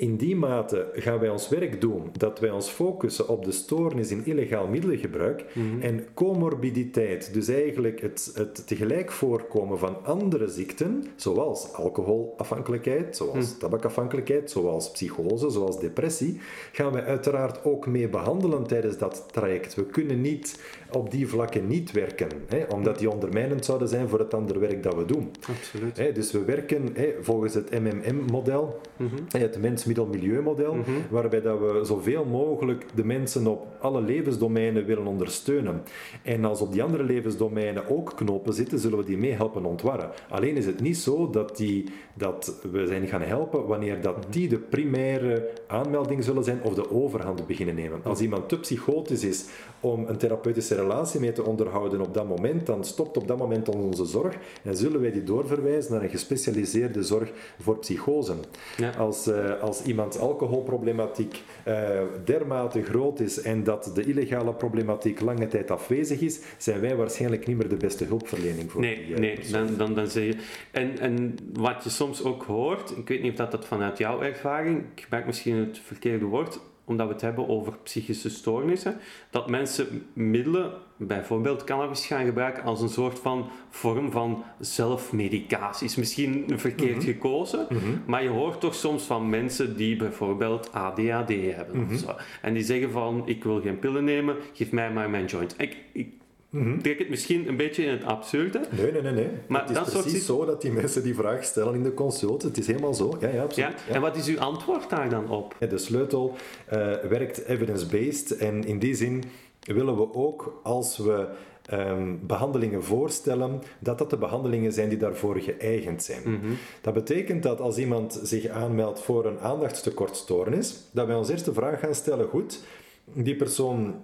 [0.00, 4.10] in die mate gaan wij ons werk doen dat wij ons focussen op de stoornis
[4.10, 5.82] in illegaal middelengebruik Mhm.
[5.82, 14.50] en comorbiditeit, dus eigenlijk het, het tegelijk voorkomen van andere ziekten, zoals alcoholafhankelijkheid, zoals tabakafhankelijkheid,
[14.50, 16.40] zoals psychose, zoals depressie,
[16.72, 19.74] gaan we uiteraard ook mee behandelen tijdens dat traject.
[19.74, 20.60] We kunnen niet
[20.92, 24.82] op die vlakken niet werken, hè, omdat die ondermijnend zouden zijn voor het andere werk
[24.82, 25.30] dat we doen.
[25.48, 25.96] Absoluut.
[25.96, 29.14] Hè, dus we werken hè, volgens het MMM-model, Mhm.
[29.28, 29.58] het
[29.94, 30.90] mens-middel-milieu-model, Mhm.
[31.10, 35.82] waarbij dat we zoveel mogelijk de mensen op alle levensdomeinen willen ondersteunen.
[36.22, 40.10] En als op die andere levensdomeinen ook knopen zitten, zullen we die mee helpen ontwarren.
[40.28, 44.48] Alleen is het niet zo dat, die, dat we zijn gaan helpen wanneer dat die
[44.48, 48.00] de primaire aanmelding zullen zijn of de overhand beginnen nemen.
[48.02, 49.44] Als iemand te psychotisch is
[49.80, 53.68] om een therapeutische relatie mee te onderhouden op dat moment, dan stopt op dat moment
[53.68, 58.32] onze zorg en zullen wij die doorverwijzen naar een gespecialiseerde zorg voor psychose.
[58.76, 58.90] Ja.
[58.98, 65.46] Als, eh, als iemands alcoholproblematiek eh, dermate groot is en dat de illegale problematiek lange
[65.46, 69.20] tijd afwezig is, zijn wij waarschijnlijk niet meer de beste hulpverlening voor Nee, die eh,
[69.20, 69.66] nee persoon.
[69.66, 70.36] dan, dan, dan zeg je.
[70.70, 74.20] En, en wat je soms ook hoort, ik weet niet of dat, dat vanuit jouw
[74.22, 78.96] ervaring, ik gebruik misschien het verkeerde woord, omdat we het hebben over psychische stoornissen,
[79.30, 85.86] dat mensen middelen, bijvoorbeeld cannabis, gaan gebruiken als een soort van vorm van zelfmedicatie.
[85.86, 87.04] Is misschien verkeerd Mhm.
[87.04, 87.66] gekozen,
[88.06, 91.92] maar je hoort toch soms van mensen die bijvoorbeeld ADHD hebben Mhm.
[91.94, 92.10] of zo.
[92.42, 95.54] En die zeggen van, ik wil geen pillen nemen, geef mij maar mijn joint.
[95.58, 96.08] Ik, ik
[96.50, 96.80] Mhm.
[96.80, 99.12] trek het misschien een beetje in het absurde, Nee, nee, nee.
[99.12, 99.28] nee.
[99.46, 102.42] Maar het is dat precies zo dat die mensen die vraag stellen in de consult.
[102.42, 103.16] Het is helemaal zo.
[103.20, 103.82] Ja, ja, absoluut.
[103.88, 103.94] Ja.
[103.94, 105.56] En wat is uw antwoord daar dan op?
[105.68, 106.34] De sleutel
[106.66, 109.24] eh, werkt evidence-based en in die zin
[109.60, 111.28] willen we ook als we
[111.66, 116.40] ehm, behandelingen voorstellen, dat dat de behandelingen zijn die daarvoor geëigend zijn.
[116.80, 121.52] Dat betekent dat als iemand zich aanmeldt voor een aandachtstekortstoornis, dat wij ons eerst de
[121.52, 122.60] vraag gaan stellen, goed,
[123.04, 123.94] die persoon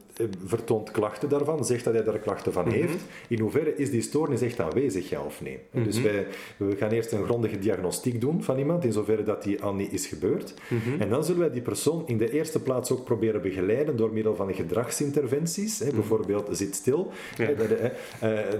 [0.46, 3.05] vertoont klachten daarvan, zegt dat hij daar klachten van heeft.
[3.29, 5.59] In hoeverre is die stoornis echt aanwezig, ja of nee?
[5.70, 6.26] Dus wij,
[6.57, 9.92] we gaan eerst een grondige diagnostiek doen van iemand, in zoverre dat die al niet
[9.92, 10.55] is gebeurd.
[10.98, 14.35] En dan zullen wij die persoon in de eerste plaats ook proberen begeleiden door middel
[14.35, 15.79] van gedragsinterventies.
[15.79, 17.11] Hè, bijvoorbeeld zit stil.
[17.37, 17.48] Ja.
[17.48, 17.59] Eh,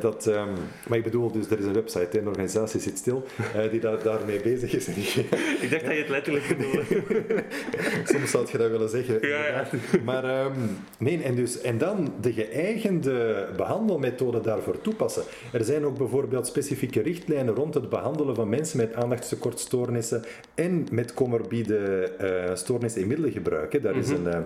[0.01, 0.49] dat, eh, eh, ehm,
[0.89, 3.81] maar ik bedoel, dus er is een website, hè, een organisatie zit stil, eh, die
[3.81, 4.87] daar daarmee bezig is.
[4.87, 4.95] En
[5.65, 6.85] Ik dacht dat je het letterlijk bedoelde.
[8.13, 9.29] Soms zou je dat willen zeggen.
[9.29, 9.67] Ja, ja.
[10.05, 10.53] Maar ehm,
[10.99, 15.23] nee, en, dus, en dan de geëigende behandelmethode daarvoor toepassen.
[15.53, 21.15] Er zijn ook bijvoorbeeld specifieke richtlijnen rond het behandelen van mensen met aandachtstekortstoornissen en met
[21.15, 21.77] comorbide
[22.19, 23.73] eh, stoornissen in middelengebruik.
[23.73, 23.81] hè.
[23.81, 24.27] Daar is een...
[24.27, 24.41] eh,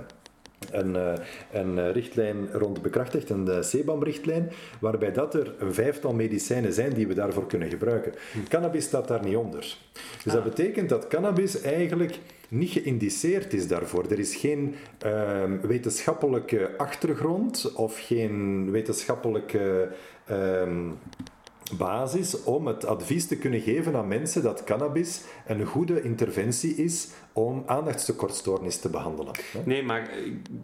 [0.70, 1.12] een, eh,
[1.52, 7.14] een richtlijn rond bekrachtigd, een CBAM-richtlijn, waarbij dat er een vijftal medicijnen zijn die we
[7.14, 8.12] daarvoor kunnen gebruiken.
[8.48, 9.76] Cannabis staat daar niet onder.
[10.24, 12.18] Dus dat betekent dat cannabis eigenlijk
[12.50, 14.10] niet geïndiceerd is daarvoor.
[14.10, 19.92] Er is geen ehm, wetenschappelijke achtergrond of geen wetenschappelijke
[20.26, 20.88] ehm,
[21.76, 27.08] basis om het advies te kunnen geven aan mensen dat cannabis een goede interventie is
[27.33, 29.33] om aandachtstekortstoornis te behandelen.
[29.53, 29.61] hè.
[29.64, 30.11] Nee, maar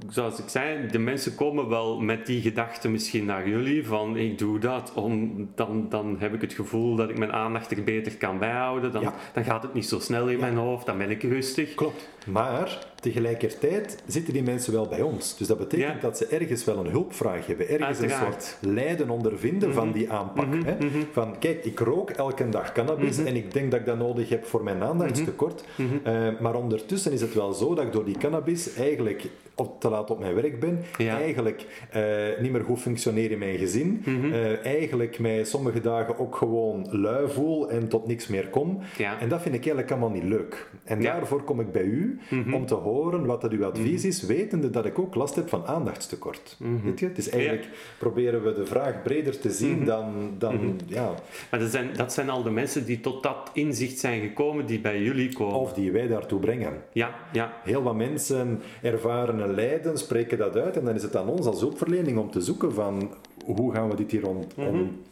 [0.09, 4.39] zoals ik zei, de mensen komen wel met die gedachte misschien naar jullie van ik
[4.39, 8.17] doe dat, om, dan, dan heb ik het gevoel dat ik mijn aandacht er beter
[8.17, 9.15] kan bijhouden, dan, Ja.
[9.33, 11.75] dan gaat het niet zo snel in mijn hoofd, dan ben ik rustig.
[11.75, 12.09] Klopt.
[12.27, 15.37] Maar tegelijkertijd zitten die mensen wel bij ons.
[15.37, 16.01] Dus dat betekent Ja.
[16.01, 17.69] dat ze ergens wel een hulpvraag hebben.
[17.69, 20.47] Ergens een soort lijden ondervinden van die aanpak.
[20.64, 20.77] hè?
[21.12, 24.45] Van kijk, ik rook elke dag cannabis en ik denk dat ik dat nodig heb
[24.45, 25.64] voor mijn aandachtstekort.
[26.03, 29.25] Eh, maar ondertussen is het wel zo dat ik door die cannabis eigenlijk
[29.57, 30.83] op, te laat op mijn werk ben.
[30.99, 31.19] Ja.
[31.21, 32.03] Eigenlijk eh,
[32.40, 34.03] niet meer goed functioneer in mijn gezin.
[34.33, 38.79] eh, eigenlijk mij sommige dagen ook gewoon lui voel en tot niks meer kom.
[38.97, 39.21] Ja.
[39.21, 40.71] En dat vind ik eigenlijk allemaal niet leuk.
[40.85, 41.12] En Ja.
[41.12, 42.19] daarvoor kom ik bij u
[42.53, 45.66] om te horen wat dat uw advies is, wetende dat ik ook last heb van
[45.66, 46.57] aandachtstekort.
[46.85, 47.07] Weet je?
[47.07, 47.66] Het is eigenlijk,
[47.99, 51.14] proberen we de vraag breder te zien dan, dan ja,
[51.51, 54.81] Maar dat zijn, dat zijn al de mensen die tot dat inzicht zijn gekomen, die
[54.81, 55.55] bij jullie komen.
[55.55, 56.73] of die wij daartoe brengen.
[56.92, 57.53] Ja, ja.
[57.64, 61.47] Heel wat mensen ervaren een lijden, spreken dat uit en dan is het aan ons
[61.47, 64.45] als hulpverlening om te zoeken van hoe gaan we dit hier on-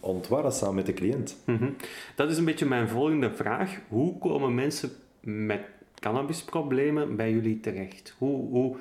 [0.00, 1.36] ontwarren samen met de cliënt.
[1.44, 1.68] Mhm.
[2.14, 3.78] Dat is een beetje mijn volgende vraag.
[3.88, 5.60] Hoe komen mensen met
[6.00, 8.14] cannabisproblemen bij jullie terecht?
[8.18, 8.76] Hoe, hoe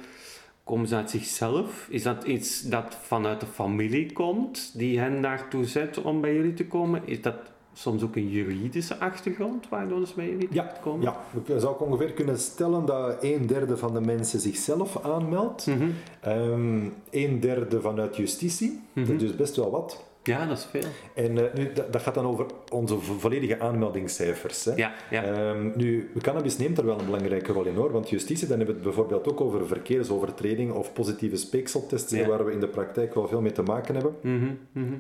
[0.64, 1.88] komen ze uit zichzelf?
[1.90, 6.54] Is dat iets dat vanuit de familie komt, die hen daartoe zet om bij jullie
[6.54, 7.02] te komen?
[7.06, 7.36] Is dat
[7.74, 11.14] soms ook een juridische achtergrond waardoor ze bij jullie Ja, komen?
[11.48, 15.68] ja, zou ongeveer kunnen stellen dat een derde van de mensen zichzelf aanmeldt.
[15.68, 15.90] Mhm.
[16.22, 16.80] Ehm,
[17.12, 20.04] een derde vanuit justitie, dat is dus best wel wat.
[20.24, 20.84] Ja, dat is veel.
[21.16, 24.66] En eh, nu, dat, dat gaat dan over onze vo- volledige aanmeldingscijfers.
[24.66, 24.76] Hè.
[24.76, 25.24] Ja, ja.
[25.24, 28.76] Ehm, nu, cannabis neemt er wel een belangrijke rol in hoor, want justitie, dan hebben
[28.76, 32.28] we het bijvoorbeeld ook over verkeersovertreding of positieve speekseltests, Ja.
[32.28, 34.16] waar we in de praktijk wel veel mee te maken hebben.
[34.22, 34.94] Mhm, mhm.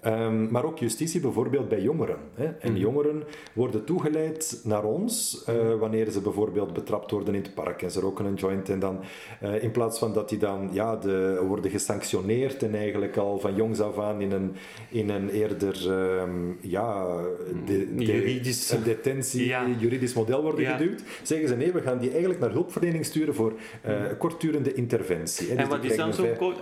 [0.00, 2.16] Ehm, maar ook justitie bijvoorbeeld bij jongeren.
[2.34, 2.44] Hè.
[2.44, 2.80] En Mhm.
[2.80, 7.90] jongeren worden toegeleid naar ons eh, wanneer ze bijvoorbeeld betrapt worden in het park en
[7.90, 8.68] ze roken een joint.
[8.68, 8.98] En dan
[9.40, 13.54] eh, in plaats van dat die dan ja, de, worden gesanctioneerd en eigenlijk al van
[13.54, 14.54] jongs af aan in een,
[14.90, 17.16] in een eerder ehm, ja,
[17.66, 18.70] de, de- Juridisch.
[18.70, 19.66] een detentie, Ja.
[19.78, 20.76] juridisch model worden Ja.
[20.76, 25.48] geduwd, zeggen ze nee, we gaan die eigenlijk naar hulpverlening sturen voor eh, kortdurende interventie.
[25.48, 25.54] hè.
[25.54, 26.56] Dus En wat die is dan zo vijf- kort?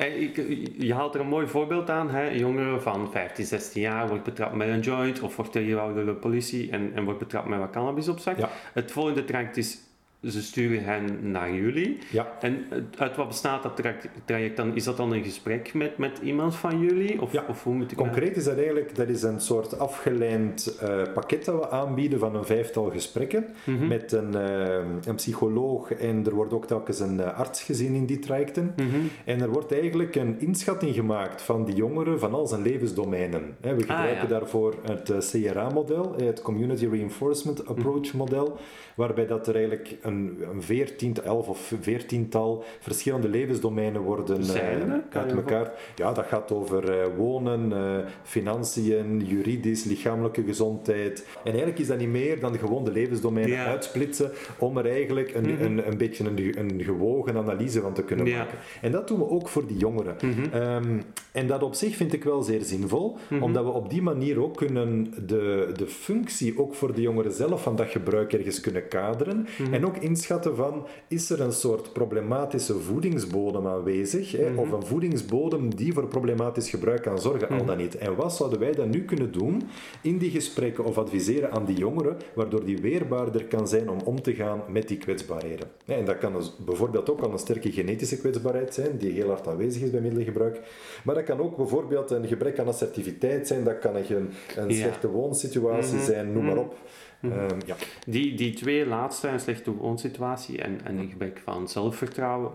[0.78, 2.10] Je haalt er een mooi voorbeeld aan.
[2.10, 2.30] Hè?
[2.30, 6.14] Een jongere van 15, 16 jaar wordt betrapt met een joint of wordt tegengehouden door
[6.14, 8.38] de politie en, en wordt betrapt met wat cannabis op zak.
[8.38, 8.50] Ja.
[8.72, 9.78] Het volgende traject is,
[10.22, 11.98] ze sturen hen naar jullie.
[12.10, 12.36] Ja.
[12.40, 12.64] En
[12.98, 13.76] uit wat bestaat dat
[14.24, 14.74] traject, dan?
[14.76, 17.22] Is dat dan een gesprek met, met iemand van jullie?
[17.22, 17.44] Of, Ja.
[17.48, 21.44] of hoe moet ik Concreet is dat eigenlijk dat is een soort afgelijnd eh, pakket
[21.44, 23.86] dat we aanbieden van een vijftal gesprekken Mhm.
[23.88, 28.06] met een, eh, een psycholoog en er wordt ook telkens een eh, arts gezien in
[28.06, 28.72] die trajecten.
[28.76, 28.88] Mhm.
[29.24, 33.56] En er wordt eigenlijk een inschatting gemaakt van die jongeren van al zijn levensdomeinen.
[33.60, 34.26] We gebruiken Ah, ja.
[34.38, 38.56] daarvoor het CRA-model, het Community Reinforcement Approach model,
[38.94, 45.32] waarbij dat er eigenlijk een, een veertien, elf of veertiental verschillende levensdomeinen worden eh, uit
[45.32, 45.72] elkaar.
[45.96, 51.26] Ja, dat gaat over eh, wonen, eh, financiën, juridisch, lichamelijke gezondheid.
[51.44, 53.64] En eigenlijk is dat niet meer dan gewoon de levensdomeinen Ja.
[53.66, 55.62] uitsplitsen om er eigenlijk een, Mhm.
[55.62, 58.38] een, een beetje een, een gewogen analyse van te kunnen Ja.
[58.38, 58.58] maken.
[58.80, 60.16] En dat doen we ook voor die jongeren.
[60.22, 60.54] Mhm.
[60.54, 61.00] Ehm,
[61.32, 63.42] en dat op zich vind ik wel zeer zinvol, Mhm.
[63.42, 67.62] omdat we op die manier ook kunnen de, de functie ook voor de jongeren zelf
[67.62, 72.74] van dat gebruik ergens kunnen kaderen en ook inschatten van, is er een soort problematische
[72.78, 74.58] voedingsbodem aanwezig, hè, Mhm.
[74.58, 77.96] of een voedingsbodem die voor problematisch gebruik kan zorgen, al dan niet.
[77.96, 79.62] En wat zouden wij dan nu kunnen doen
[80.02, 84.22] in die gesprekken of adviseren aan die jongeren, waardoor die weerbaarder kan zijn om om
[84.22, 85.66] te gaan met die kwetsbaarheden.
[85.86, 89.46] En dat kan dus bijvoorbeeld ook al een sterke genetische kwetsbaarheid zijn, die heel hard
[89.48, 90.60] aanwezig is bij middelengebruik.
[91.04, 94.62] Maar dat kan ook bijvoorbeeld een gebrek aan assertiviteit zijn, dat kan een, een Ja.
[94.64, 94.72] Mhm.
[94.72, 96.74] slechte woonsituatie zijn, noem maar op.
[97.22, 97.76] Ehm, ja.
[98.06, 102.50] Die, die twee laatste, een slechte woonsituatie en, en een gebrek van zelfvertrouwen,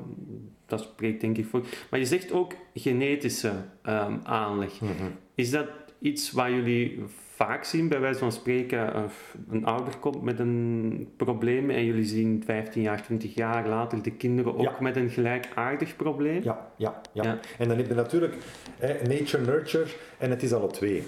[0.65, 1.62] dat spreekt denk ik voor.
[1.89, 4.82] Maar je zegt ook genetische ehm, aanleg.
[4.82, 4.91] Mhm.
[5.36, 5.67] Is dat
[5.99, 7.04] iets waar jullie
[7.36, 9.10] vaak zien, bij wijze van spreken,
[9.49, 14.12] een ouder komt met een probleem en jullie zien 15 jaar, 20 jaar later de
[14.12, 14.76] kinderen ook Ja.
[14.80, 16.43] met een gelijkaardig probleem?
[16.43, 17.39] Ja, ja, ja, Ja.
[17.58, 18.36] En dan heb je natuurlijk
[18.78, 19.86] hè, nature, nurture
[20.17, 21.04] en het is alle twee.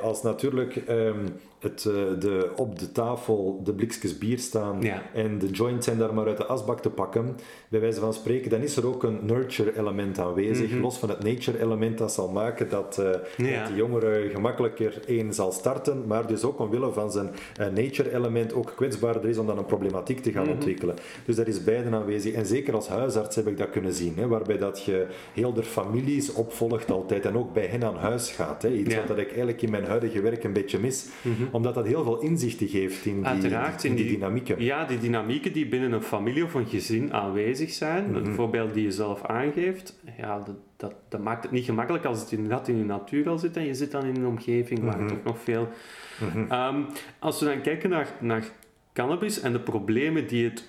[0.00, 1.26] Als natuurlijk ehm,
[1.58, 5.02] het, eh, de, op de tafel de blikjes bier staan Ja.
[5.14, 7.36] en de joints zijn daar maar uit de asbak te pakken,
[7.68, 10.80] bij wijze van spreken, dan is er ook een nurture element aanwezig, Mhm.
[10.80, 13.58] los van het nature element dat zal maken dat, eh, Ja.
[13.58, 18.14] dat die jongere gemakkelijker één zal starten, maar dus ook omwille van zijn eh, nature
[18.14, 20.52] element ook kwetsbaarder is om dan een problematiek te gaan Mhm.
[20.52, 20.94] ontwikkelen.
[21.24, 22.32] Dus dat is beiden aanwezig.
[22.34, 25.62] En zeker als huisarts heb ik dat kunnen zien, hè, waarbij dat je heel de
[25.62, 28.62] families opvolgt altijd en ook bij hen aan huis gaat.
[28.62, 28.70] Hè.
[28.70, 28.98] Iets Ja.
[28.98, 31.06] wat dat ik eigenlijk in mijn huidige werk een beetje mis,
[31.50, 34.62] omdat dat heel veel inzichten geeft in die, in in die die- dynamieken.
[34.62, 38.14] Ja, die dynamieken die binnen een familie of een gezin aanwezig zijn, Mhm.
[38.14, 42.20] het voorbeeld die je zelf aangeeft, ja, dat, dat, dat maakt het niet gemakkelijk als
[42.20, 44.98] het inderdaad in je natuur al zit en je zit dan in een omgeving waar
[44.98, 45.08] Mhm.
[45.08, 45.68] toch nog veel...
[46.20, 46.50] Mhm.
[46.52, 46.82] Ehm,
[47.18, 48.44] als we dan kijken naar, naar
[48.92, 50.68] cannabis en de problemen die het,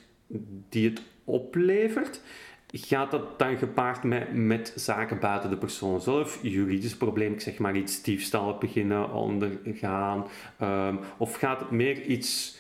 [0.69, 2.21] die het oplevert,
[2.71, 6.39] gaat dat dan gepaard met, met zaken buiten de persoon zelf?
[6.41, 10.27] Juridisch probleem, ik zeg maar iets, diefstal beginnen ondergaan,
[10.57, 12.58] ehm, of gaat het meer iets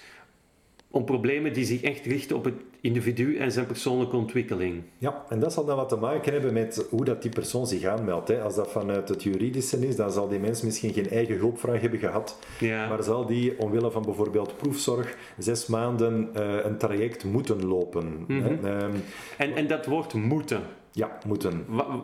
[0.91, 4.81] om problemen die zich echt richten op het individu en zijn persoonlijke ontwikkeling?
[4.97, 7.83] Ja, en dat zal dan wat te maken hebben met hoe dat die persoon zich
[7.83, 8.27] aanmeldt.
[8.27, 8.41] Hè.
[8.41, 11.99] Als dat vanuit het juridische is, dan zal die mens misschien geen eigen hulpvraag hebben
[11.99, 12.39] gehad.
[12.59, 12.87] Ja.
[12.87, 18.23] Maar zal die omwille van bijvoorbeeld proefzorg zes maanden eh, een traject moeten lopen?
[18.27, 18.41] Mhm.
[18.43, 18.77] hè?
[18.77, 18.91] Ehm,
[19.37, 21.63] En, en dat woord moeten, ja, moeten.
[21.67, 22.03] Wa-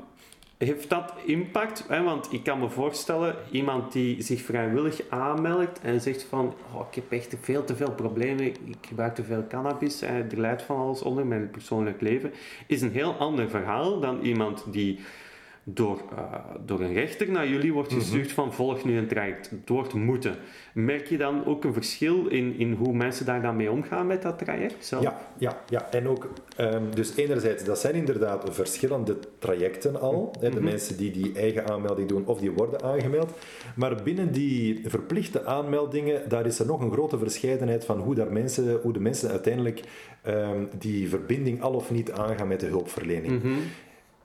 [0.65, 1.86] Heeft dat impact?
[1.88, 2.04] Hè?
[2.04, 6.95] Want ik kan me voorstellen, iemand die zich vrijwillig aanmeldt en zegt van oh, ik
[6.95, 11.01] heb echt veel te veel problemen, ik gebruik te veel cannabis, er leidt van alles
[11.01, 12.34] onder mijn persoonlijk leven,
[12.67, 14.99] is een heel ander verhaal dan iemand die
[15.67, 16.34] door, eh,
[16.65, 19.49] door een rechter naar jullie wordt gestuurd van volg nu een traject.
[19.49, 20.36] Het woord moeten.
[20.73, 24.21] Merk je dan ook een verschil in, in hoe mensen daar dan mee omgaan met
[24.21, 25.04] dat traject zelf?
[25.04, 25.88] Ja, ja, ja.
[25.91, 30.34] En ook, ehm, dus enerzijds, dat zijn inderdaad verschillende trajecten al.
[30.39, 30.63] Hè, de Mhm.
[30.65, 33.32] mensen die die eigen aanmelding doen of die worden aangemeld.
[33.75, 38.32] Maar binnen die verplichte aanmeldingen, daar is er nog een grote verscheidenheid van hoe, daar
[38.32, 39.82] mensen, hoe de mensen uiteindelijk
[40.21, 43.43] ehm, die verbinding al of niet aangaan met de hulpverlening.
[43.43, 43.54] Mhm.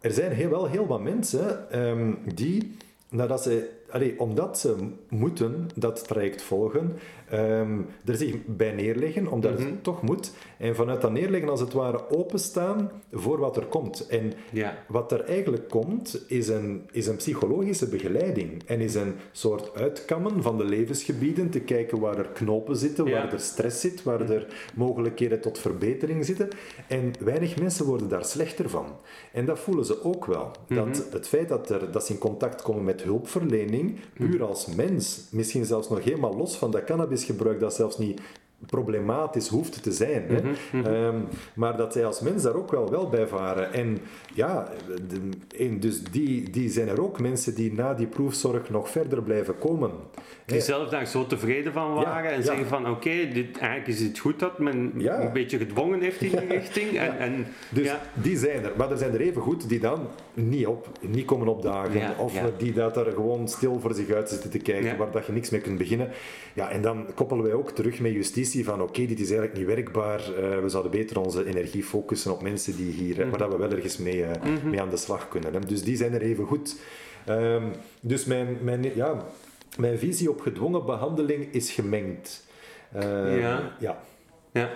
[0.01, 2.77] Er zijn heel, wel heel wat mensen ehm, die,
[3.09, 4.77] nadat ze, allee, omdat ze
[5.09, 6.99] moeten dat traject volgen,
[7.31, 9.63] ehm, er zich bij neerleggen, omdat Mhm.
[9.67, 14.07] het toch moet, en vanuit dat neerleggen als het ware openstaan voor wat er komt.
[14.07, 14.77] En Ja.
[14.89, 20.43] wat er eigenlijk komt, is een, is een psychologische begeleiding en is een soort uitkammen
[20.43, 23.13] van de levensgebieden, te kijken waar er knopen zitten, Ja.
[23.13, 26.49] waar er stress zit, waar er mogelijkheden tot verbetering zitten.
[26.89, 28.87] En weinig mensen worden daar slechter van.
[29.33, 30.51] En dat voelen ze ook wel.
[30.69, 31.01] Dat Mhm.
[31.13, 35.65] het feit dat, er, dat ze in contact komen met hulpverlening, puur als mens, misschien
[35.65, 36.85] zelfs nog helemaal los van dat
[37.27, 38.21] cannabisgebruik, dat zelfs niet
[38.67, 40.25] problematisch hoeft te zijn.
[40.29, 40.41] Hè?
[40.41, 41.17] Mhm, Ehm,
[41.55, 43.73] maar dat zij als mens daar ook wel wel bij varen.
[43.73, 43.99] En
[44.35, 44.69] ja,
[45.09, 45.21] de,
[45.65, 49.59] en dus die, die zijn er ook mensen die na die proefzorg nog verder blijven
[49.59, 49.91] komen.
[50.45, 50.63] Die Hè?
[50.65, 52.43] zelf daar zo tevreden van waren en ja.
[52.45, 55.21] zeggen van oké, dit eigenlijk is het goed dat men Ja.
[55.21, 56.99] een beetje gedwongen heeft in die richting.
[56.99, 58.73] En, en, Dus die zijn er.
[58.77, 62.19] Maar er zijn er even goed die dan niet, op, niet komen opdagen.
[62.19, 65.33] Of die dat er gewoon stil voor zich uit zitten te kijken, waar dat je
[65.33, 66.09] niks mee kunt beginnen.
[66.55, 69.67] Ja, en dan koppelen wij ook terug met justitie van oké, dit is eigenlijk niet
[69.67, 70.21] werkbaar.
[70.21, 73.21] Eh, we zouden beter onze energie focussen op mensen die hier, Mhm.
[73.23, 75.53] eh, waar dat we wel ergens mee, eh, mee aan de slag kunnen.
[75.53, 75.59] Hè.
[75.61, 76.77] Dus die zijn er even goed.
[77.27, 77.65] Ehm,
[78.01, 79.25] dus mijn, mijn, ja,
[79.79, 82.47] mijn visie op gedwongen behandeling is gemengd.
[82.93, 83.77] Eh, Ja.
[83.79, 84.01] ja.
[84.53, 84.71] Ja.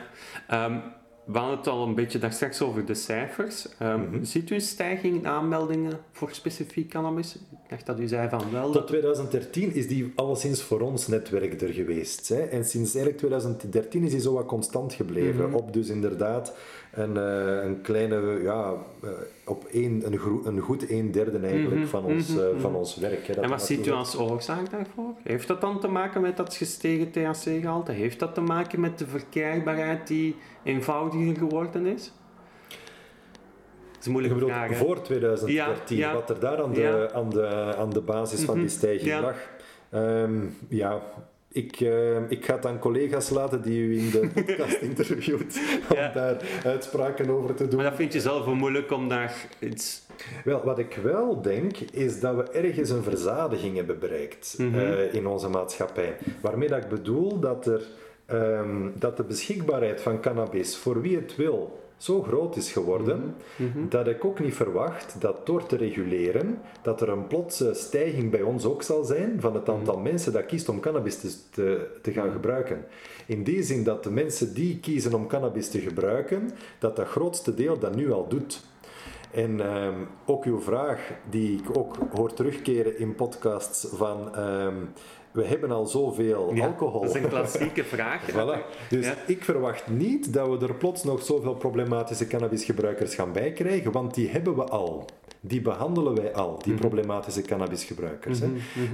[0.48, 0.78] Ehm,
[1.26, 3.68] we hadden het al een beetje daar straks over de cijfers.
[3.78, 4.24] Ehm, Mhm.
[4.24, 7.36] Ziet u een stijging in aanmeldingen voor specifiek cannabis?
[7.74, 8.64] Dacht dat u zei van wel.
[8.64, 8.86] Tot Dat...
[8.86, 12.28] 2013 is die alleszins voor ons netwerk er geweest.
[12.28, 12.40] Hè?
[12.40, 15.48] En sinds eigenlijk 2013 is die zo wat constant gebleven.
[15.48, 15.54] Mhm.
[15.54, 16.54] Op dus inderdaad
[16.92, 19.10] een, eh, een kleine ja, eh,
[19.44, 22.60] op één, een, een goed een derde eigenlijk Mhm, van, ons, eh, mhm.
[22.60, 23.26] van ons werk.
[23.26, 25.14] Hè, dat En wat ziet u als oorzaak daarvoor?
[25.22, 27.92] Heeft dat dan te maken met dat gestegen THC-gehalte?
[27.92, 32.12] Heeft dat te maken met de verkrijgbaarheid die eenvoudiger geworden is?
[34.06, 34.68] Is vraag.
[34.68, 34.74] hè?
[34.74, 36.14] voor 2013, Ja, ja.
[36.14, 37.10] wat er daar aan de, Ja.
[37.12, 37.46] aan de,
[37.78, 39.36] aan de basis van die Mhm, stijging lag.
[39.90, 40.34] Ehm,
[40.68, 41.02] ja,
[41.48, 45.96] ik, eh, ik ga het aan collega's laten die u in de podcast interviewt, om
[45.96, 46.12] Ja.
[46.12, 47.76] daar uitspraken over te doen.
[47.80, 50.02] Maar dat vind je zelf wel moeilijk om daar iets...
[50.44, 54.78] Wel, wat ik wel denk, is dat we ergens een verzadiging hebben bereikt Mhm.
[54.78, 56.16] eh, in onze maatschappij.
[56.40, 57.82] Waarmee dat ik bedoel dat, er,
[58.26, 63.88] ehm, dat de beschikbaarheid van cannabis voor wie het wil zo groot is geworden, Mhm.
[63.88, 68.42] dat ik ook niet verwacht dat door te reguleren, dat er een plotse stijging bij
[68.42, 72.12] ons ook zal zijn van het aantal mensen dat kiest om cannabis te, te, te
[72.12, 72.84] gaan gebruiken.
[73.26, 77.54] In die zin dat de mensen die kiezen om cannabis te gebruiken, dat dat grootste
[77.54, 78.60] deel dat nu al doet.
[79.30, 79.94] En ehm,
[80.26, 84.74] ook uw vraag, die ik ook hoor terugkeren in podcasts van ehm,
[85.34, 87.00] we hebben al zoveel Ja, alcohol.
[87.00, 88.22] Dat is een klassieke vraag.
[88.32, 88.88] Voilà.
[88.88, 89.14] Dus Ja.
[89.26, 94.14] ik verwacht niet dat we er plots nog zoveel problematische cannabisgebruikers gaan bij krijgen, want
[94.14, 95.04] die hebben we al.
[95.46, 98.40] Die behandelen wij al, die problematische cannabisgebruikers.
[98.40, 98.46] hè.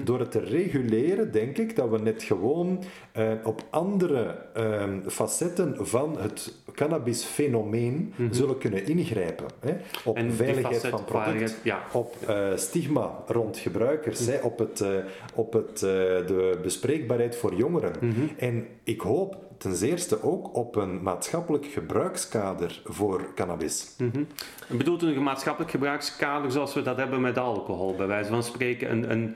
[0.04, 5.74] Door het te reguleren, denk ik dat we net gewoon eh, op andere ehm, facetten
[5.86, 9.46] van het cannabisfenomeen zullen kunnen ingrijpen.
[9.60, 9.72] Hè.
[10.04, 11.82] Op En veiligheid van product, ja.
[11.92, 14.88] op eh, stigma rond gebruikers, hè, op, het, eh,
[15.34, 17.92] op het, eh, de bespreekbaarheid voor jongeren.
[18.00, 18.20] Mhm.
[18.36, 23.94] En ik hoop ten zeerste ook op een maatschappelijk gebruikskader voor cannabis.
[23.98, 24.22] Mhm.
[24.68, 28.90] Bedoelt u een maatschappelijk gebruikskader zoals we dat hebben met alcohol, bij wijze van spreken?
[28.90, 29.34] Een, een,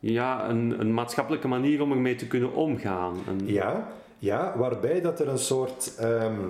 [0.00, 3.16] ja, een, een maatschappelijke manier om ermee te kunnen omgaan.
[3.28, 6.40] Een, Ja, ja, waarbij dat er een soort, ehm,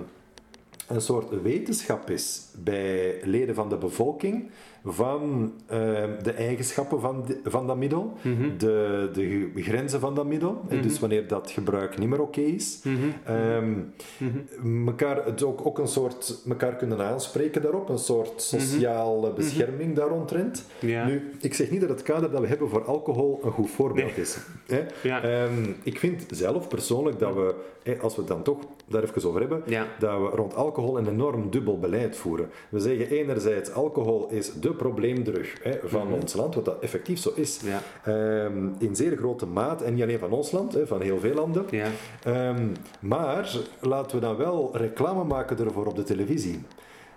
[0.87, 4.49] een soort wetenschap is bij leden van de bevolking
[4.85, 8.57] van ehm, de eigenschappen van, van dat middel, Mhm.
[8.57, 12.79] de, de grenzen van dat middel, en dus wanneer dat gebruik niet meer oké is.
[12.83, 12.95] Mhm.
[13.23, 13.71] Ehm,
[14.17, 14.83] Mhm.
[14.83, 20.65] mekaar, het ook, ook een soort, mekaar kunnen aanspreken daarop, een soort sociale bescherming daaromtrent.
[20.79, 21.05] Ja.
[21.05, 24.17] Nu, ik zeg niet dat het kader dat we hebben voor alcohol een goed voorbeeld
[24.17, 24.37] is.
[24.67, 24.81] Hè?
[25.03, 25.21] Ja.
[25.23, 27.55] Ehm, ik vind zelf persoonlijk dat we,
[28.01, 29.87] als we het dan toch daar even over hebben, Ja.
[29.99, 32.49] dat we rond alcohol een enorm dubbel beleid voeren.
[32.69, 37.31] We zeggen enerzijds, alcohol is de probleemdrug hè, van ons land, wat dat effectief zo
[37.35, 37.59] is.
[37.63, 37.81] Ja.
[38.03, 41.33] Ehm, in zeer grote maat, en niet alleen van ons land, hè, van heel veel
[41.33, 41.65] landen.
[41.69, 41.87] Ja.
[42.23, 42.67] Ehm,
[42.99, 46.61] maar laten we dan wel reclame maken ervoor op de televisie.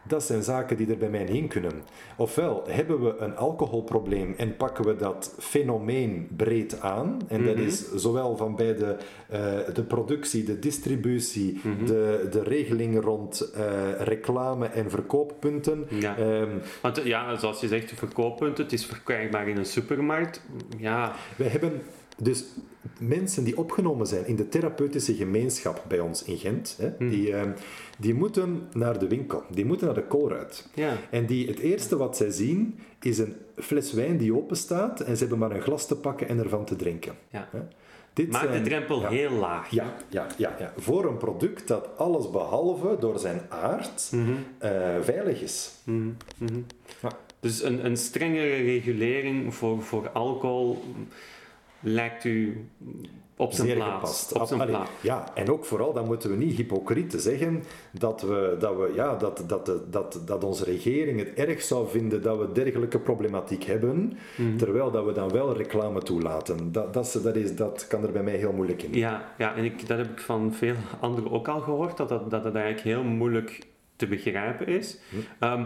[0.06, 1.72] Dat zijn zaken die er bij mij niet in kunnen.
[2.16, 7.18] Ofwel hebben we een alcoholprobleem en pakken we dat fenomeen breed aan.
[7.28, 7.64] En dat Mhm.
[7.66, 8.96] is zowel van bij de,
[9.28, 11.86] eh, de productie, de distributie, Mhm.
[11.86, 13.64] de, de regelingen rond eh,
[13.98, 15.86] reclame en verkooppunten.
[15.88, 16.16] Ja.
[16.16, 16.50] Ehm,
[16.82, 20.42] Want ja, zoals je zegt, de verkooppunt, het is verkrijgbaar in een supermarkt.
[20.78, 21.82] Ja, Wij hebben
[22.16, 22.44] dus
[23.00, 27.10] mensen die opgenomen zijn in de therapeutische gemeenschap bij ons in Gent, hè, Hmm.
[27.10, 27.42] die, eh,
[27.98, 30.68] die moeten naar de winkel, die moeten naar de koolruit.
[30.74, 30.96] ja.
[31.10, 35.12] En die, het eerste wat zij zien is een fles wijn die open staat en
[35.14, 37.14] ze hebben maar een glas te pakken en ervan te drinken.
[37.30, 37.48] ja.
[37.52, 37.58] Hè.
[38.12, 39.08] Dit Maak de drempel ja.
[39.08, 39.70] heel laag.
[39.70, 40.72] Ja, ja, ja, ja.
[40.76, 44.30] Voor een product dat alles behalve door zijn aard Mhm.
[44.58, 45.70] eh, veilig is.
[45.84, 46.60] Mhm, mhm.
[47.40, 50.82] Dus een, een strengere regulering voor, voor alcohol
[51.86, 52.66] lijkt u
[53.38, 53.94] op zijn Zeer plaats.
[53.94, 54.32] gepast.
[54.32, 54.90] Op zijn Allee, plaats.
[55.00, 59.16] Ja, en ook vooral, dan moeten we niet hypocriet zeggen dat, we, dat, we, ja,
[59.16, 63.62] dat, dat, dat, dat, dat onze regering het erg zou vinden dat we dergelijke problematiek
[63.64, 64.56] hebben, Mhm.
[64.56, 66.72] terwijl dat we dan wel reclame toelaten.
[66.72, 68.94] Dat, dat, dat, is, dat kan er bij mij heel moeilijk in.
[68.94, 72.30] Ja, ja en ik, dat heb ik van veel anderen ook al gehoord, dat, dat,
[72.30, 74.98] dat het eigenlijk heel moeilijk te begrijpen is.
[75.10, 75.16] Hm.
[75.44, 75.64] Ehm,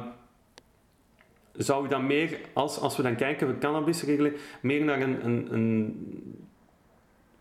[1.57, 5.49] zou je dan meer, als, als we dan kijken voor cannabisregelen, meer naar een, een,
[5.55, 5.97] een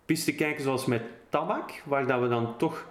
[0.06, 2.88] piste kijken zoals met tabak, waar dat we dan toch,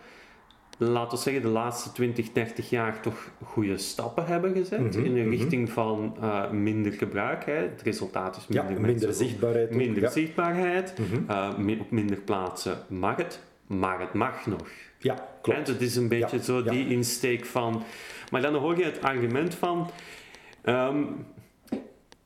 [0.79, 5.15] laten we zeggen, de laatste 20, 30 jaar toch goede stappen hebben gezet Mhm, in
[5.15, 5.29] de mhm.
[5.31, 7.45] richting van eh, minder gebruik.
[7.45, 7.53] Hè.
[7.53, 9.69] Het resultaat is Ja, minder, minder mensen- zichtbaarheid.
[9.71, 10.11] ook, minder ja.
[10.11, 10.99] zichtbaarheid.
[10.99, 11.31] Mhm.
[11.31, 14.69] Uh, mi- op minder plaatsen mag het, maar het mag nog.
[14.99, 15.67] Ja, klopt.
[15.67, 16.71] Het is een beetje Ja, zo ja.
[16.71, 17.83] die insteek van.
[18.31, 19.91] Maar dan hoor je het argument van.
[20.63, 21.03] Ehm,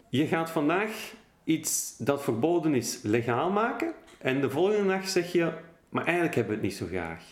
[0.08, 1.12] je gaat vandaag
[1.44, 5.52] iets dat verboden is legaal maken, en de volgende dag zeg je.
[5.88, 7.22] Maar eigenlijk hebben we het niet zo graag.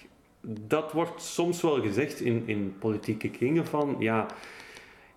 [0.67, 3.97] Dat wordt soms wel gezegd in, in politieke kringen van.
[3.99, 4.27] Ja,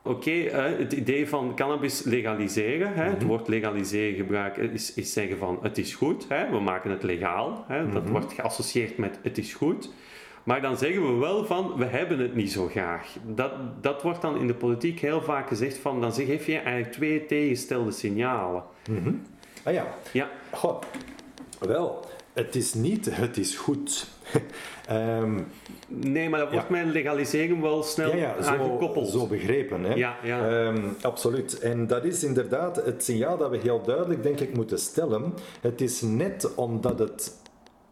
[0.06, 3.14] Oké, hè, het idee van cannabis legaliseren, hè, Mhm.
[3.14, 7.04] het woord legaliseren gebruiken, is, is zeggen van het is goed, hè, we maken het
[7.04, 7.66] legaal.
[7.68, 8.12] Hè, Dat Mhm.
[8.12, 9.90] wordt geassocieerd met het is goed.
[10.44, 13.16] Maar dan zeggen we wel van, we hebben het niet zo graag.
[13.26, 13.52] Dat,
[13.82, 17.26] dat wordt dan in de politiek heel vaak gezegd van, dan geef je eigenlijk twee
[17.26, 18.64] tegenstelde signalen.
[19.64, 19.88] Ah ja.
[20.12, 20.30] Ja.
[20.52, 20.82] Goh.
[21.60, 24.08] Wel, het is niet, het is goed.
[24.88, 25.40] Ehm,
[25.96, 29.10] Nee, maar dat wordt met legalisering wel snel ja, ja, zo, aangekoppeld.
[29.10, 29.84] zo begrepen.
[29.84, 29.94] Hè?
[29.94, 30.50] Ja, ja.
[30.50, 31.60] Ehm, absoluut.
[31.60, 35.34] En dat is inderdaad het signaal dat we heel duidelijk, denk ik, moeten stellen.
[35.62, 37.36] Het is net omdat het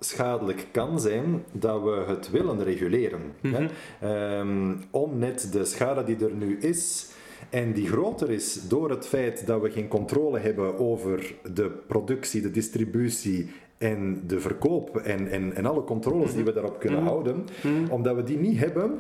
[0.06, 3.22] schadelijk kan zijn dat we het willen reguleren.
[3.42, 3.68] hè?
[4.02, 7.10] Ehm, om net de schade die er nu is.
[7.50, 12.42] En die groter is door het feit dat we geen controle hebben over de productie,
[12.42, 17.46] de distributie en de verkoop en, en, en alle controles die we daarop kunnen houden.
[17.90, 19.00] Omdat we die niet hebben,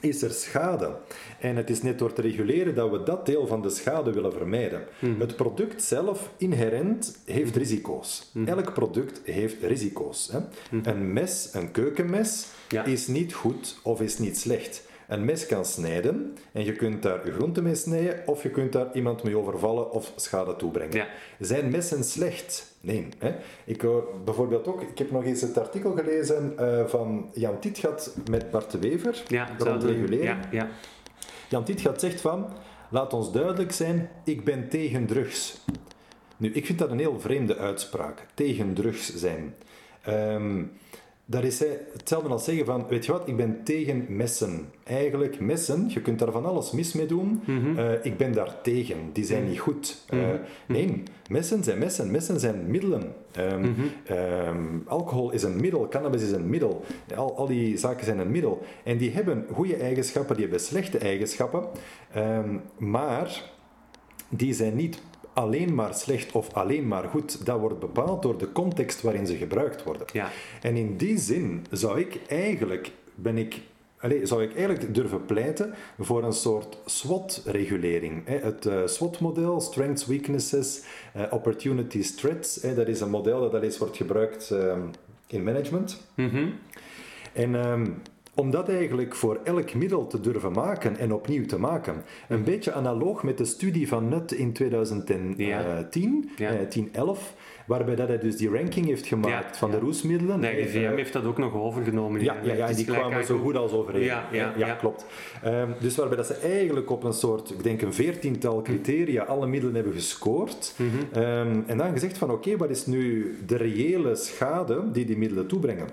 [0.00, 0.96] is er schade.
[1.40, 4.32] En het is net door te reguleren dat we dat deel van de schade willen
[4.32, 4.82] vermijden.
[5.18, 8.32] Het product zelf, inherent, heeft risico's.
[8.44, 10.30] Elk product heeft risico's.
[10.32, 10.38] Hè?
[10.90, 12.84] Een mes, een keukenmes, Ja.
[12.84, 14.88] is niet goed of is niet slecht.
[15.10, 18.72] Een mes kan snijden en je kunt daar je groente mee snijden of je kunt
[18.72, 20.96] daar iemand mee overvallen of schade toebrengen.
[20.96, 21.06] Ja.
[21.38, 22.74] Zijn messen slecht?
[22.80, 23.08] Nee.
[23.18, 23.34] Hè?
[23.64, 28.16] Ik hoor bijvoorbeeld ook, ik heb nog eens het artikel gelezen eh, van Jan Tietgat
[28.30, 30.68] met Bart de Wever ja, rond ja, ja.
[31.48, 32.46] Jan Tietgat zegt van,
[32.90, 35.60] laat ons duidelijk zijn, ik ben tegen drugs.
[36.36, 39.54] Nu, ik vind dat een heel vreemde uitspraak, tegen drugs zijn.
[40.02, 40.62] Ehm,
[41.30, 44.68] daar is hij hetzelfde als zeggen van, weet je wat, ik ben tegen messen.
[44.84, 47.42] Eigenlijk, messen, je kunt daar van alles mis mee doen.
[47.76, 50.04] Eh, ik ben daar tegen, die zijn niet goed.
[50.08, 50.18] Eh,
[50.66, 53.14] nee, messen zijn messen, messen zijn middelen.
[53.32, 53.68] Ehm,
[54.04, 56.84] ehm, alcohol is een middel, cannabis is een middel.
[57.16, 58.62] Al, al die zaken zijn een middel.
[58.84, 61.64] En die hebben goede eigenschappen, die hebben slechte eigenschappen.
[62.12, 63.50] Ehm, maar
[64.28, 65.00] die zijn niet
[65.32, 67.46] alleen maar slecht of alleen maar goed.
[67.46, 70.06] Dat wordt bepaald door de context waarin ze gebruikt worden.
[70.12, 70.30] Ja.
[70.62, 73.60] En in die zin zou ik eigenlijk, ben ik,
[73.98, 78.22] allez, zou ik eigenlijk durven pleiten voor een soort SWOT-regulering.
[78.24, 83.78] Het eh, SWOT-model, Strengths, Weaknesses, eh, Opportunities, Threats, dat is een model dat al eens
[83.78, 84.80] wordt gebruikt ehm,
[85.26, 86.06] in management.
[86.14, 86.48] Mhm.
[87.32, 87.86] En ehm,
[88.34, 92.02] om dat eigenlijk voor elk middel te durven maken en opnieuw te maken.
[92.28, 95.46] Een beetje analoog met de studie van Nutt in 2010, Ja.
[95.46, 96.56] Ja.
[96.58, 97.34] eh, 10, 11,
[97.66, 100.40] waarbij dat hij dus die ranking heeft gemaakt Ja, van de roesmiddelen.
[100.40, 102.20] De Eh, RIVM heeft dat ook nog overgenomen.
[102.22, 104.02] ja, ja, ja, en die kwamen zo goed als overeen.
[104.02, 105.06] Ja, ja, klopt.
[105.42, 109.46] Ehm, dus waarbij dat ze eigenlijk op een soort, ik denk een veertiental criteria, alle
[109.46, 110.74] middelen hebben gescoord.
[110.76, 111.18] Mhm.
[111.22, 115.46] Ehm, en dan gezegd van, oké, wat is nu de reële schade die die middelen
[115.46, 115.86] toebrengen?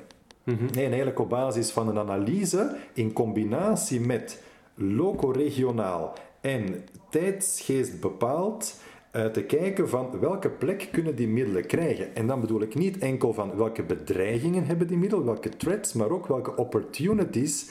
[0.48, 0.64] Mhm.
[0.64, 4.44] Nee, en eigenlijk op basis van een analyse in combinatie met
[4.76, 8.80] loco-regionaal en tijdsgeest bepaald
[9.12, 12.16] eh, te kijken van welke plek kunnen die middelen krijgen.
[12.16, 16.10] En dan bedoel ik niet enkel van welke bedreigingen hebben die middelen, welke threats, maar
[16.10, 17.70] ook welke opportunities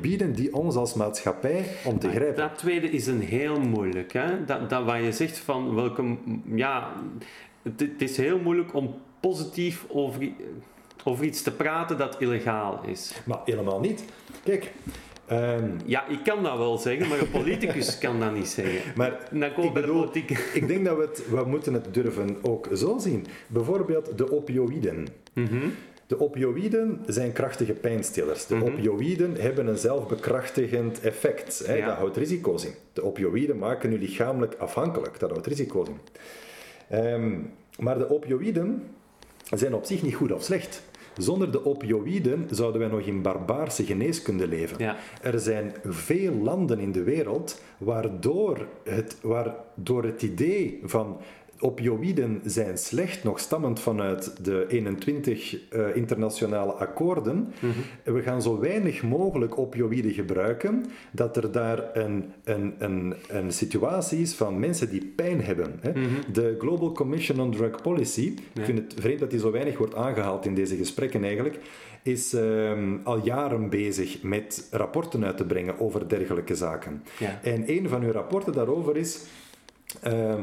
[0.00, 2.36] bieden die ons als maatschappij om te grijpen.
[2.36, 4.12] Dat tweede is een heel moeilijk.
[4.12, 4.44] Hè?
[4.44, 6.16] Dat, dat wat je zegt van welke...
[6.54, 6.92] Ja,
[7.62, 10.28] het, het is heel moeilijk om positief over,
[11.04, 13.12] over iets te praten dat illegaal is.
[13.24, 14.04] Maar helemaal niet.
[14.44, 14.72] Kijk,
[15.26, 18.92] ehm, Ja, ik kan dat wel zeggen, maar een politicus kan dat niet zeggen.
[18.96, 20.30] maar Dan ik bij de bedoel, politiek.
[20.54, 23.26] ik denk dat we het, we moeten het durven ook zo zien.
[23.46, 25.06] Bijvoorbeeld de opioïden.
[25.32, 25.68] Mhm.
[26.06, 28.46] De opioïden zijn krachtige pijnstillers.
[28.46, 31.62] De opioïden hebben een zelfbekrachtigend effect.
[31.66, 31.74] Hè.
[31.74, 31.86] Ja.
[31.86, 32.72] Dat houdt risico's in.
[32.92, 35.18] De opioïden maken u lichamelijk afhankelijk.
[35.18, 35.98] Dat houdt risico's in.
[36.88, 37.38] Ehm,
[37.78, 38.82] maar de opioïden
[39.50, 40.82] zijn op zich niet goed of slecht.
[41.16, 44.76] Zonder de opioïden zouden wij nog in barbaarse geneeskunde leven.
[44.78, 44.96] Ja.
[45.22, 51.16] Er zijn veel landen in de wereld waardoor het, waardoor het idee van
[51.60, 57.52] opioïden zijn slecht, nog stammend vanuit de 21 eh, internationale akkoorden.
[58.04, 64.20] We gaan zo weinig mogelijk opioïden gebruiken, dat er daar een, een, een, een situatie
[64.20, 65.78] is van mensen die pijn hebben.
[65.80, 65.92] Hè.
[66.32, 69.94] De Global Commission on Drug Policy, ik vind het vreemd dat die zo weinig wordt
[69.94, 71.58] aangehaald in deze gesprekken eigenlijk,
[72.02, 77.02] is ehm, al jaren bezig met rapporten uit te brengen over dergelijke zaken.
[77.18, 77.40] Ja.
[77.42, 79.20] En een van hun rapporten daarover is
[80.02, 80.42] ehm,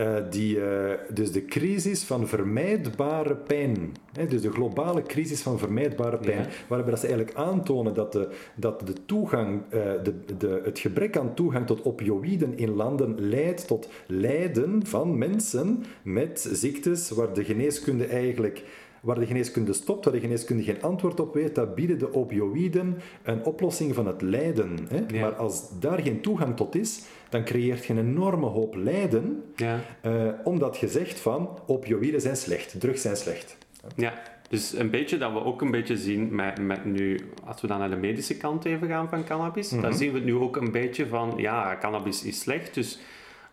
[0.00, 3.92] eh, die, eh, dus de crisis van vermijdbare pijn.
[4.12, 6.38] Hè, dus de globale crisis van vermijdbare pijn.
[6.38, 6.48] Ja.
[6.68, 11.16] Waarbij dat ze eigenlijk aantonen dat, de, dat de toegang, eh, de, de, het gebrek
[11.16, 17.44] aan toegang tot opioïden in landen leidt tot lijden van mensen met ziektes waar de
[17.44, 18.62] geneeskunde eigenlijk
[19.00, 22.98] waar de geneeskunde stopt, waar de geneeskunde geen antwoord op weet, dat bieden de opioïden
[23.22, 24.78] een oplossing van het lijden.
[24.88, 25.04] Hè?
[25.08, 25.20] Ja.
[25.20, 29.78] Maar als daar geen toegang tot is, dan creëert je een enorme hoop lijden, Ja.
[30.00, 33.56] eh, omdat je zegt van opioïden zijn slecht, drugs zijn slecht.
[33.96, 34.12] Ja.
[34.48, 37.78] Dus een beetje dat we ook een beetje zien met, met nu, als we dan
[37.78, 39.92] naar de medische kant even gaan van cannabis, dan Mhm.
[39.92, 42.98] zien we het nu ook een beetje van, ja, cannabis is slecht, dus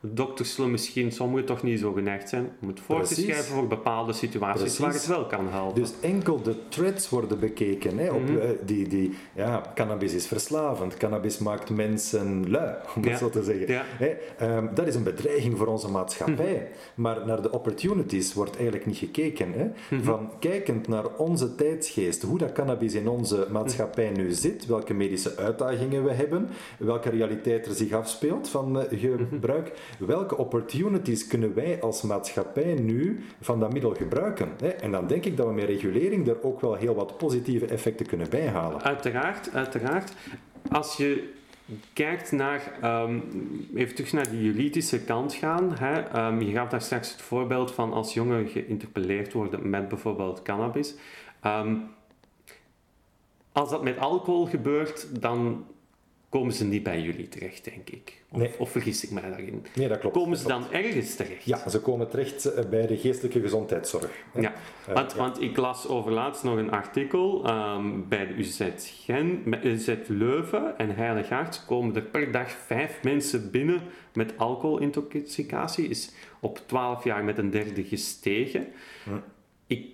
[0.02, 3.68] dokters zullen misschien sommigen toch niet zo geneigd zijn om het voor te schrijven voor
[3.68, 4.80] bepaalde situaties Precies.
[4.80, 5.82] waar het wel kan helpen.
[5.82, 7.98] Dus enkel de threads worden bekeken.
[7.98, 8.38] Hè, op, Mhm.
[8.38, 13.10] eh, die, die, ja, cannabis is verslavend, cannabis maakt mensen lui, om Ja.
[13.10, 13.68] het zo te zeggen.
[13.68, 13.84] Ja.
[13.86, 16.68] Hè, ehm, dat is een bedreiging voor onze maatschappij.
[16.96, 19.52] Maar naar de opportunities wordt eigenlijk niet gekeken.
[19.54, 19.66] Hè.
[19.90, 20.04] Mhm.
[20.04, 25.36] Van kijkend naar onze tijdsgeest, hoe dat cannabis in onze maatschappij nu zit, welke medische
[25.38, 31.82] uitdagingen we hebben, welke realiteit er zich afspeelt van eh, gebruik, welke opportunities kunnen wij
[31.82, 34.50] als maatschappij nu van dat middel gebruiken.
[34.82, 38.06] En dan denk ik dat we met regulering er ook wel heel wat positieve effecten
[38.06, 38.84] kunnen bijhalen.
[38.84, 40.14] Uiteraard, uiteraard.
[40.72, 41.36] Als je
[41.94, 43.20] kijkt naar, ehm,
[43.76, 45.74] even terug naar die juridische kant gaan.
[45.78, 50.42] Hè, ehm, je gaf daar straks het voorbeeld van als jongeren geïnterpelleerd worden met bijvoorbeeld
[50.42, 50.96] cannabis.
[51.42, 51.76] Ehm,
[53.52, 55.66] als dat met alcohol gebeurt, dan
[56.30, 58.22] komen ze niet bij jullie terecht, denk ik.
[58.32, 58.52] Of, Nee.
[58.60, 59.66] of vergis ik mij daarin?
[59.76, 60.16] Nee, dat klopt.
[60.16, 60.62] Komen ze klopt.
[60.72, 61.44] dan ergens terecht?
[61.46, 64.10] Ja, ze komen terecht eh, bij de geestelijke gezondheidszorg.
[64.34, 64.40] hè.
[64.42, 64.54] Ja,
[64.88, 65.18] Eh, want, ja.
[65.18, 68.62] want ik las overlaatst nog een artikel ehm, bij de UZ,
[69.06, 73.82] Gen, UZ Leuven en Heilig Hart komen er per dag vijf mensen binnen
[74.14, 75.88] met alcoholintoxicatie.
[75.88, 78.68] Is op 12 jaar met een derde gestegen.
[79.04, 79.10] Hm.
[79.68, 79.86] Ik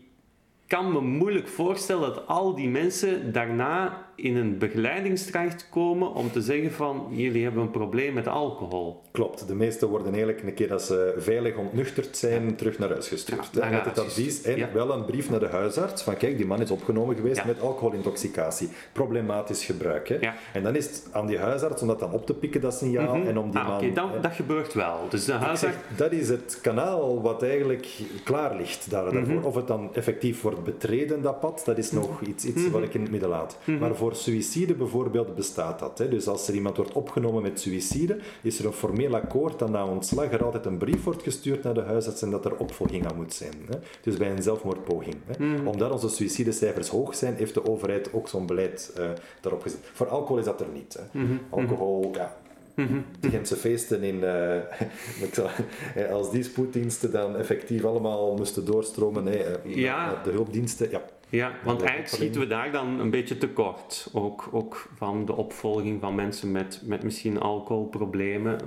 [0.67, 6.41] kan me moeilijk voorstellen dat al die mensen daarna in een begeleidingstraject komen om te
[6.41, 9.01] zeggen van jullie hebben een probleem met alcohol.
[9.11, 13.07] Klopt, de meesten worden eigenlijk een keer dat ze veilig ontnuchterd zijn terug naar huis
[13.07, 13.49] gestuurd.
[13.53, 14.69] Ja, met het advies en ja.
[14.73, 18.69] wel een brief naar de huisarts van kijk, die man is opgenomen geweest met alcoholintoxicatie,
[18.91, 20.07] problematisch gebruik.
[20.09, 20.17] Hè.
[20.53, 23.15] En dan is het aan die huisarts om dat dan op te pikken, dat signaal,
[23.15, 23.27] Mhm.
[23.27, 23.77] en om die Ah, man...
[23.77, 24.99] Oké, dan- hè, dat gebeurt wel.
[25.09, 25.59] Dus de huisarts...
[25.61, 27.87] zeg, dat is het kanaal wat eigenlijk
[28.23, 29.33] klaar ligt daar, daarvoor.
[29.33, 29.45] Mhm.
[29.45, 32.93] Of het dan effectief wordt betreden, dat pad, dat is nog iets, iets wat ik
[32.93, 33.57] in het midden laat.
[33.63, 33.77] Mhm.
[33.79, 35.97] Maar voor suïcide bijvoorbeeld bestaat dat.
[35.97, 36.09] Hè.
[36.09, 39.85] Dus als er iemand wordt opgenomen met suïcide, is er een formeel akkoord dat na
[39.87, 43.15] ontslag er altijd een brief wordt gestuurd naar de huisarts en dat er opvolging aan
[43.15, 43.53] moet zijn.
[43.69, 43.77] Hè.
[44.01, 45.15] Dus bij een zelfmoordpoging.
[45.25, 45.45] Hè.
[45.45, 45.67] Mhm.
[45.67, 49.09] Omdat onze suïcidecijfers hoog zijn, heeft de overheid ook zo'n beleid eh,
[49.41, 49.79] daarop gezet.
[49.93, 50.99] Voor alcohol is dat er niet.
[50.99, 51.19] Hè.
[51.19, 51.33] Mhm.
[51.49, 52.35] Alcohol, ja,
[52.75, 52.99] Mhm.
[53.19, 54.55] de feesten in, eh,
[55.95, 59.23] eh, als die spoeddiensten dan effectief allemaal moesten doorstromen,
[59.65, 60.05] Ja.
[60.05, 61.01] naar de hulpdiensten, ja.
[61.35, 64.09] Ja, want eigenlijk schieten we daar dan een beetje tekort.
[64.13, 68.59] Ook, ook van de opvolging van mensen met, met misschien alcoholproblemen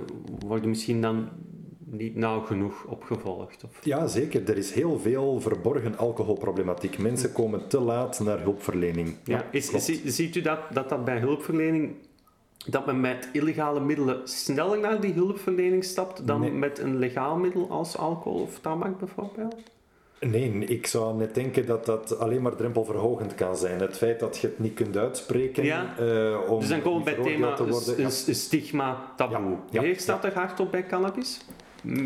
[0.45, 1.29] worden misschien dan
[1.85, 3.63] niet nauw genoeg opgevolgd.
[3.63, 3.85] Of...
[3.85, 4.49] ja, zeker.
[4.49, 6.97] Er is heel veel verborgen alcoholproblematiek.
[6.97, 9.15] Mensen komen te laat naar hulpverlening.
[9.23, 9.71] Ja, is,
[10.05, 11.95] ziet u dat, dat dat bij hulpverlening,
[12.69, 16.51] dat men met illegale middelen sneller naar die hulpverlening stapt dan Nee.
[16.51, 19.75] met een legaal middel als alcohol of tabak bijvoorbeeld?
[20.19, 23.79] Nee, ik zou net denken dat dat alleen maar drempelverhogend kan zijn.
[23.79, 25.95] Het feit dat je het niet kunt uitspreken Ja.
[25.99, 28.05] eh, om Dus dan komen we bij het thema veroordeeld te worden.
[28.29, 29.37] een stigma taboe.
[29.51, 31.39] Ja, ja, Heerst dat er hard op bij cannabis?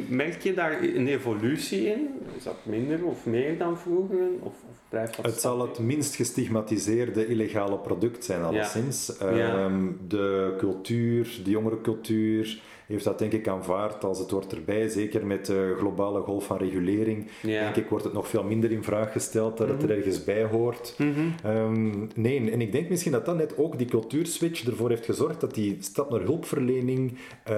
[0.07, 2.07] Merk je daar een evolutie in?
[2.38, 4.28] Is dat minder of meer dan vroeger?
[4.39, 9.12] Of, of blijft dat Het zal het minst gestigmatiseerde illegale product zijn, alleszins.
[9.20, 9.28] Ja.
[9.30, 14.87] Ehm, de cultuur, de jongere cultuur, heeft dat denk ik aanvaard als het wordt erbij.
[14.87, 17.27] Zeker met de globale golf van regulering.
[17.41, 17.61] Ja.
[17.63, 20.43] Denk ik wordt het nog veel minder in vraag gesteld dat het er ergens bij
[20.43, 20.95] hoort.
[20.97, 21.09] Mhm.
[21.43, 25.41] Ehm, nee, en ik denk misschien dat dat net ook die cultuurswitch ervoor heeft gezorgd
[25.41, 27.55] dat die stap naar hulpverlening eh,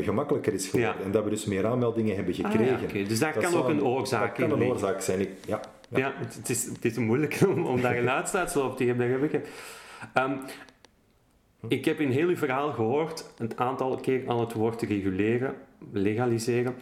[0.00, 0.98] gemakkelijker is geworden.
[0.98, 1.04] Ja.
[1.04, 2.98] En dat we dus meer aanmeldingen hebben Ah, gekregen.
[3.00, 3.08] ja.
[3.08, 5.20] Dus Dat kan ook een oorzaak Dat kan een oorzaak zijn.
[5.20, 5.60] Ik, ja.
[5.90, 5.98] Ja.
[5.98, 9.32] Ja, het, is, het is moeilijk om, om daar een uitsluitsel op te geven, dat
[9.32, 9.42] heb
[11.60, 11.70] ik.
[11.70, 15.54] Ehm, ik heb in heel uw verhaal gehoord, een aantal keer aan het woord reguleren,
[15.92, 16.74] legaliseren.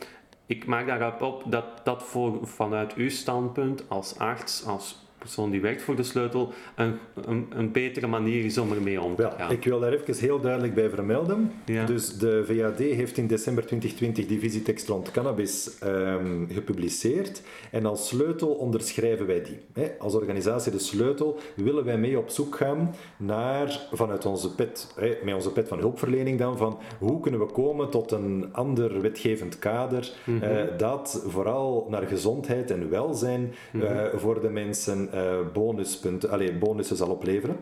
[0.46, 5.60] Ik maak daarop op dat dat voor, vanuit uw standpunt als arts, als persoon die
[5.60, 9.50] werkt voor de sleutel, een, een, een betere manier is om ermee om te gaan.
[9.50, 11.52] ik wil daar even heel duidelijk bij vermelden.
[11.64, 11.84] Ja.
[11.86, 17.42] Dus de VAD heeft in december 2020 die visietekst rond cannabis ehm, gepubliceerd.
[17.70, 19.84] En als sleutel onderschrijven wij die.
[19.98, 25.34] Als organisatie De Sleutel willen wij mee op zoek gaan naar, vanuit onze pet, met
[25.34, 30.10] onze pet van hulpverlening dan, van hoe kunnen we komen tot een ander wetgevend kader
[30.24, 30.42] Mhm.
[30.42, 33.84] eh, dat vooral naar gezondheid en welzijn Mhm.
[33.86, 35.12] eh, voor de mensen
[35.52, 37.56] bonuspunten, allee, bonussen zal opleveren.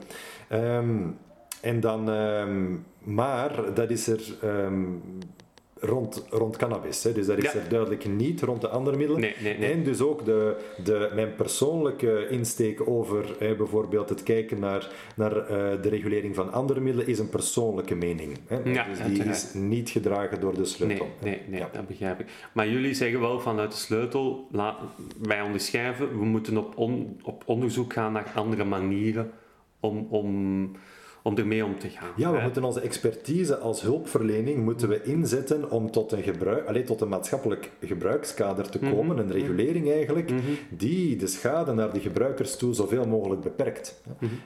[0.48, 0.98] Ehm,
[1.60, 4.34] en dan, ehm, maar dat is er.
[4.42, 4.82] ehm,
[5.86, 7.02] rond, rond cannabis.
[7.04, 7.12] Hè.
[7.12, 7.54] Dus dat is Ja.
[7.58, 9.20] er duidelijk niet rond de andere middelen.
[9.20, 9.72] Nee, nee, nee.
[9.72, 15.36] En dus ook de, de, mijn persoonlijke insteek over hè, bijvoorbeeld het kijken naar, naar
[15.36, 18.38] eh, de regulering van andere middelen is een persoonlijke mening.
[18.46, 18.56] Hè.
[18.56, 19.36] Ja, dus die uiteraard.
[19.36, 21.06] is niet gedragen door de sleutel.
[21.22, 21.68] nee, nee Ja.
[21.72, 22.26] dat begrijp ik.
[22.52, 24.48] Maar jullie zeggen wel vanuit de sleutel,
[25.22, 29.30] wij onderschrijven, we moeten op, on- op onderzoek gaan naar andere manieren
[29.80, 30.70] om, om,
[31.26, 32.10] om ermee om te gaan.
[32.16, 32.42] Ja, we hè.
[32.42, 37.08] moeten onze expertise als hulpverlening moeten we inzetten om tot een, gebruik, allee, tot een
[37.08, 40.30] maatschappelijk gebruikskader te komen, een regulering eigenlijk,
[40.68, 44.02] die de schade naar de gebruikers toe zoveel mogelijk beperkt.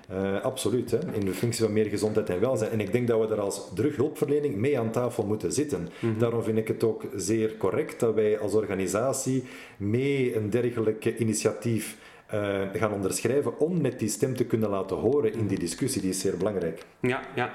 [0.08, 2.70] Eh, absoluut, hè, in de functie van meer gezondheid en welzijn.
[2.70, 5.88] En ik denk dat we er als drughulpverlening mee aan tafel moeten zitten.
[6.18, 9.44] Daarom vind ik het ook zeer correct dat wij als organisatie
[9.76, 11.96] mee een dergelijk initiatief
[12.28, 16.00] eh, gaan onderschrijven om net die stem te kunnen laten horen in die discussie.
[16.00, 16.84] Die is zeer belangrijk.
[17.00, 17.52] Ja, ja.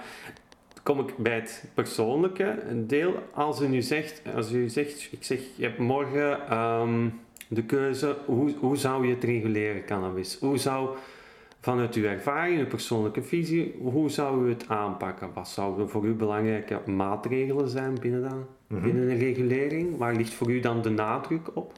[0.84, 3.13] Kom ik bij het persoonlijke deel.
[3.34, 7.09] Als u nu zegt, als u zegt ik zeg, je hebt morgen ehm,
[7.47, 10.38] de keuze, hoe, hoe zou je het reguleren, cannabis?
[10.39, 10.89] Hoe zou,
[11.59, 15.30] vanuit uw ervaring, uw persoonlijke visie, hoe zou u het aanpakken?
[15.34, 18.45] Wat zouden voor u belangrijke maatregelen zijn binnen, dan,
[18.82, 19.97] binnen een regulering?
[19.97, 21.74] Waar ligt voor u dan de nadruk op?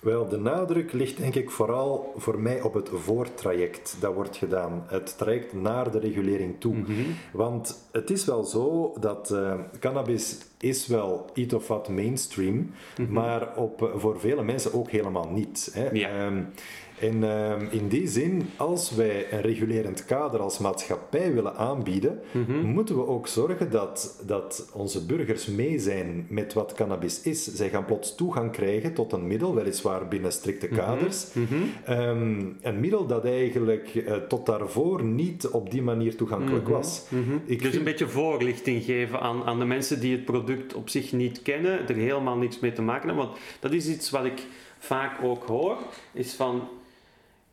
[0.00, 4.84] Wel, de nadruk ligt denk ik vooral voor mij op het voortraject dat wordt gedaan.
[4.86, 6.76] Het traject naar de regulering toe.
[7.32, 12.70] Want het is wel zo dat eh, cannabis is wel iets of wat mainstream,
[13.08, 15.70] maar op, eh, voor vele mensen ook helemaal niet.
[15.72, 15.90] Hè.
[15.90, 16.08] Ja.
[16.08, 16.42] Ehm,
[17.00, 22.20] en ehm, in die zin, als wij een regulerend kader als maatschappij willen aanbieden,
[22.64, 27.44] moeten we ook zorgen dat, dat onze burgers mee zijn met wat cannabis is.
[27.44, 31.26] Zij gaan plots toegang krijgen tot een middel, weliswaar binnen strikte kaders.
[31.84, 37.04] Ehm, een middel dat eigenlijk eh, tot daarvoor niet op die manier toegankelijk was.
[37.44, 41.12] Ik dus een beetje voorlichting geven aan, aan de mensen die het product op zich
[41.12, 43.26] niet kennen, er helemaal niks mee te maken hebben.
[43.26, 44.42] Want dat is iets wat ik
[44.78, 45.78] vaak ook hoor,
[46.12, 46.68] is van...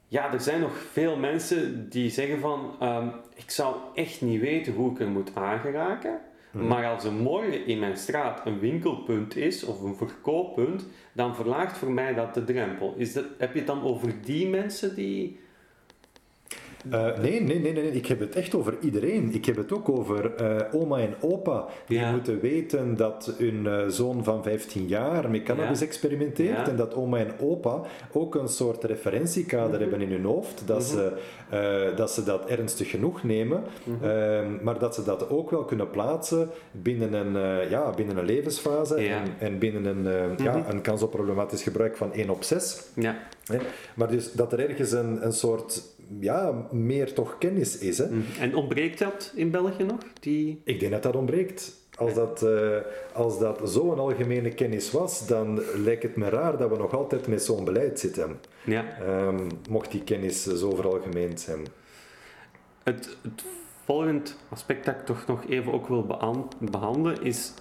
[0.08, 2.76] Ja, er zijn nog veel mensen die zeggen van...
[2.80, 6.20] ehm, ik zou echt niet weten hoe ik er moet aangeraken.
[6.52, 11.78] Maar als er morgen in mijn straat een winkelpunt is, of een verkooppunt, dan verlaagt
[11.78, 12.94] voor mij dat de drempel.
[12.98, 15.40] Is dat, heb je het dan over die mensen die...
[16.92, 19.34] Eh, nee, nee, nee, nee, ik heb het echt over iedereen.
[19.34, 22.12] Ik heb het ook over eh, oma en opa die Ja.
[22.12, 25.86] moeten weten dat hun eh, zoon van 15 jaar met cannabis Ja.
[25.86, 26.62] experimenteert Ja.
[26.62, 26.70] Mhm.
[26.70, 27.82] en dat oma en opa
[28.12, 31.12] ook een soort referentiekader hebben in hun hoofd, dat, ze,
[31.50, 34.04] eh, dat ze dat ernstig genoeg nemen, Mhm.
[34.06, 38.94] ehm, maar dat ze dat ook wel kunnen plaatsen binnen een, ja, binnen een levensfase.
[38.94, 39.04] Mhm.
[39.04, 42.82] en, en binnen een, ja, een kans op problematisch gebruik van 1 op 6.
[42.96, 43.16] Ja?
[43.96, 45.82] Maar dus dat er ergens een, een soort,
[46.20, 47.98] ja, meer toch kennis is.
[47.98, 48.06] Hè?
[48.40, 50.00] en ontbreekt dat in België nog?
[50.20, 50.62] Die...
[50.64, 51.84] Ik denk dat dat ontbreekt.
[51.98, 52.78] Als dat, eh,
[53.14, 57.28] als dat zo'n algemene kennis was, dan lijkt het me raar dat we nog altijd
[57.28, 58.40] met zo'n beleid zitten.
[58.66, 59.00] Ja.
[59.00, 61.66] Ehm, mocht die kennis zo veralgemeend zijn.
[62.84, 63.44] Het, het
[63.86, 67.54] volgende aspect dat ik toch nog even ook wil behan- behandelen is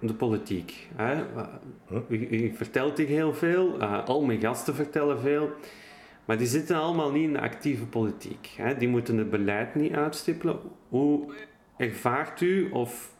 [0.00, 0.88] de politiek.
[0.96, 1.22] Hè?
[2.08, 5.48] U, u vertelt hier heel veel, eh, al mijn gasten vertellen veel,
[6.24, 8.54] maar die zitten allemaal niet in de actieve politiek.
[8.56, 8.76] Hè?
[8.76, 10.58] Die moeten het beleid niet uitstippelen.
[10.88, 11.32] Hoe
[11.76, 13.12] ervaart u of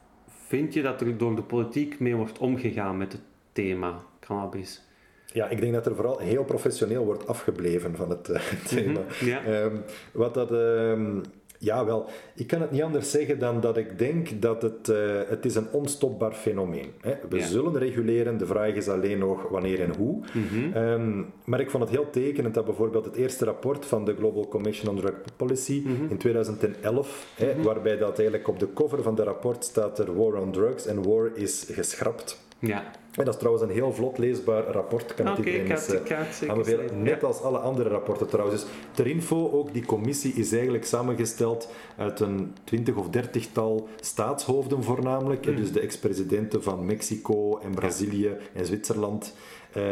[0.46, 4.82] vind je dat er door de politiek mee wordt omgegaan met het thema cannabis?
[5.26, 9.00] Ja, ik denk dat er vooral heel professioneel wordt afgebleven van het eh, thema.
[9.20, 9.44] Ja.
[9.44, 9.76] Ehm,
[10.12, 10.52] wat dat...
[10.52, 11.20] ehm,
[11.59, 14.96] ja, wel, ik kan het niet anders zeggen dan dat ik denk dat het, eh,
[15.26, 17.12] het is een onstopbaar fenomeen is.
[17.28, 17.46] We Ja.
[17.46, 20.20] zullen reguleren, de vraag is alleen nog wanneer en hoe.
[20.32, 20.72] Mhm.
[20.76, 24.48] Ehm, maar ik vond het heel tekenend dat bijvoorbeeld het eerste rapport van de Global
[24.48, 26.11] Commission on Drug Policy Mhm.
[26.11, 30.34] in 2011, hè, waarbij dat eigenlijk op de cover van de rapport staat er War
[30.40, 32.42] on Drugs en War is geschrapt.
[32.66, 32.84] Ja.
[33.14, 35.66] En dat is trouwens een heel vlot leesbaar rapport, kan iedereen ik
[36.06, 37.02] ga eens eh, aanbevelen.
[37.02, 37.26] Net ja.
[37.26, 38.62] als alle andere rapporten trouwens.
[38.62, 44.82] Dus ter info, ook die commissie is eigenlijk samengesteld uit een twintig of dertigtal staatshoofden
[44.82, 45.44] voornamelijk.
[45.44, 45.56] Hmm.
[45.56, 49.34] Dus de ex-presidenten van Mexico en Brazilië en Zwitserland.
[49.72, 49.82] eh,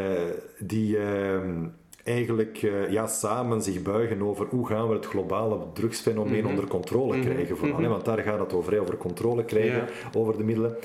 [0.58, 0.98] die...
[0.98, 1.64] ehm,
[2.04, 6.48] eigenlijk eh, ja, samen zich buigen over hoe gaan we het globale drugsfenomeen Mhm.
[6.48, 7.56] onder controle krijgen.
[7.56, 10.76] Vooral, hè, want daar gaat het over, over controle krijgen over de middelen.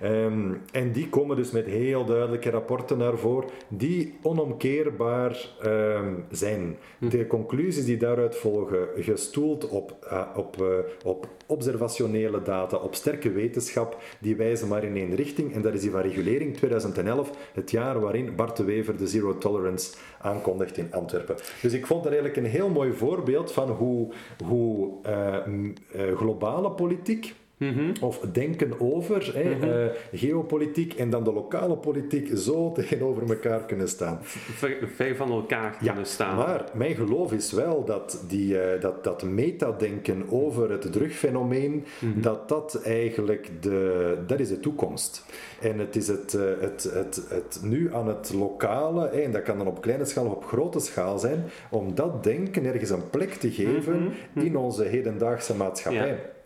[0.00, 6.76] Ehm, en die komen dus met heel duidelijke rapporten naar voren, die onomkeerbaar ehm, zijn.
[6.98, 10.66] De conclusies die daaruit volgen, gestoeld op, eh, op, eh,
[11.04, 15.54] op observationele data, op sterke wetenschap, die wijzen maar in één richting.
[15.54, 19.38] En dat is die van regulering 2011, het jaar waarin Bart de Wever de Zero
[19.38, 21.36] Tolerance aankondigt in Antwerpen.
[21.62, 24.12] Dus ik vond dat eigenlijk een heel mooi voorbeeld van hoe,
[24.44, 27.92] hoe eh, globale politiek Mhm.
[28.00, 33.88] Of denken over hè, eh, geopolitiek en dan de lokale politiek zo tegenover elkaar kunnen
[33.88, 34.18] staan.
[34.22, 36.36] ver, ver van elkaar kunnen staan.
[36.36, 42.20] Maar mijn geloof is wel dat die, eh, dat, dat metadenken over het drugfenomeen, Mhm.
[42.20, 45.24] dat dat eigenlijk de, dat is de toekomst.
[45.60, 49.42] En het is het, eh, het, het, het nu aan het lokale, hè, en dat
[49.42, 53.10] kan dan op kleine schaal of op grote schaal zijn, om dat denken ergens een
[53.10, 56.00] plek te geven in onze hedendaagse maatschappij.
[56.10, 56.20] Mhm.
[56.20, 56.36] Ja.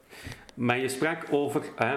[0.55, 1.97] Maar je sprak over hè,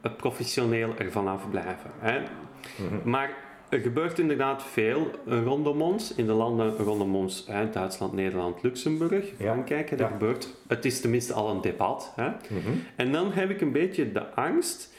[0.00, 1.90] het professioneel ervan afblijven.
[1.98, 2.20] Hè.
[2.20, 3.10] Mhm.
[3.10, 3.30] Maar
[3.68, 9.32] er gebeurt inderdaad veel rondom ons, in de landen rondom ons, hè, Duitsland, Nederland, Luxemburg,
[9.38, 9.90] Frankrijk.
[9.90, 9.96] Ja.
[9.96, 12.12] Er gebeurt, het is tenminste al een debat.
[12.16, 12.28] Hè.
[12.28, 12.70] Mhm.
[12.96, 14.94] En dan heb ik een beetje de angst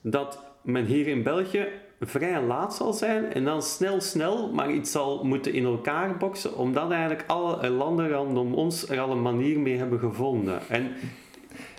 [0.00, 1.68] dat men hier in België
[2.00, 6.56] vrij laat zal zijn en dan snel, snel maar iets zal moeten in elkaar boksen,
[6.56, 10.60] omdat eigenlijk alle landen rondom ons er al een manier mee hebben gevonden.
[10.68, 10.92] En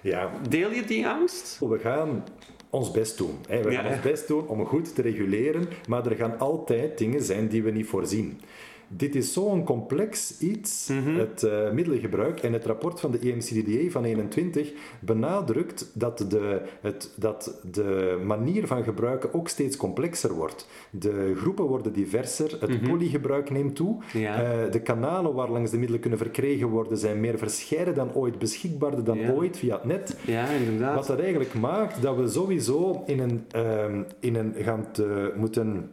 [0.02, 1.60] Ja, deel je die angst?
[1.60, 2.24] We gaan
[2.70, 3.38] ons best doen.
[3.48, 3.62] Hè.
[3.62, 3.92] We gaan ja.
[3.92, 7.72] ons best doen om goed te reguleren, maar er gaan altijd dingen zijn die we
[7.72, 8.42] niet voorzien.
[8.88, 11.16] Dit is zo'n complex iets, Mhm.
[11.18, 12.40] het eh, middelengebruik.
[12.40, 18.68] En het rapport van de EMCDDA van 21 benadrukt dat de, het, dat de manier
[18.68, 20.68] van gebruiken ook steeds complexer wordt.
[20.90, 23.96] De groepen worden diverser, het polygebruik neemt toe.
[23.98, 24.18] Mhm.
[24.18, 24.44] Ja.
[24.44, 28.40] Eh, de kanalen waar langs de middelen kunnen verkregen worden zijn meer verscheiden dan ooit,
[28.40, 29.32] beschikbaarder dan Ja.
[29.32, 30.18] ooit via het net.
[30.26, 30.96] Ja, inderdaad.
[30.96, 35.92] Wat dat eigenlijk maakt dat we sowieso in een, ehm, in een gaan te, moeten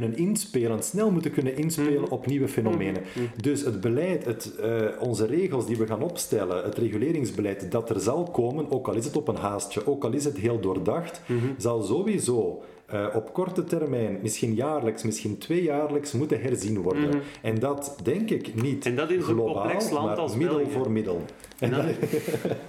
[0.00, 3.02] kunnen inspelen, snel moeten kunnen inspelen op nieuwe fenomenen.
[3.40, 8.00] Dus het beleid, het, eh, onze regels die we gaan opstellen, het reguleringsbeleid dat er
[8.00, 11.20] zal komen, ook al is het op een haastje, ook al is het heel doordacht,
[11.56, 17.22] zal sowieso eh, op korte termijn, misschien jaarlijks, misschien tweejaarlijks, moeten herzien worden.
[17.42, 20.56] En dat denk ik niet En dat in zo'n globaal, complex land maar als middel
[20.56, 20.72] België.
[20.72, 21.24] voor middel.
[21.58, 21.70] En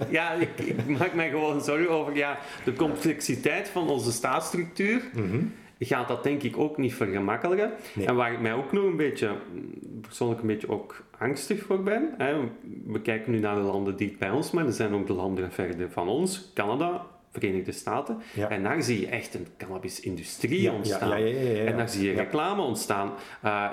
[0.08, 5.02] ja, ik, ik maak mij gewoon zorgen over ja, de complexiteit van onze staatsstructuur.
[5.78, 7.72] Gaat dat denk ik ook niet vergemakkelijken.
[7.94, 8.06] Nee.
[8.06, 9.30] En waar ik mij ook nog een beetje,
[10.00, 12.14] persoonlijk een beetje ook angstig voor ben.
[12.18, 12.34] Hè,
[12.86, 15.52] we kijken nu naar de landen dicht bij ons, maar er zijn ook de landen
[15.52, 16.50] verder van ons.
[16.54, 18.18] Canada, Verenigde Staten.
[18.34, 18.48] Ja.
[18.48, 21.20] En daar zie je echt een cannabisindustrie Ja, ontstaan.
[21.24, 21.64] ja.
[21.64, 23.10] En daar zie je reclame ontstaan.
[23.44, 23.70] Uh,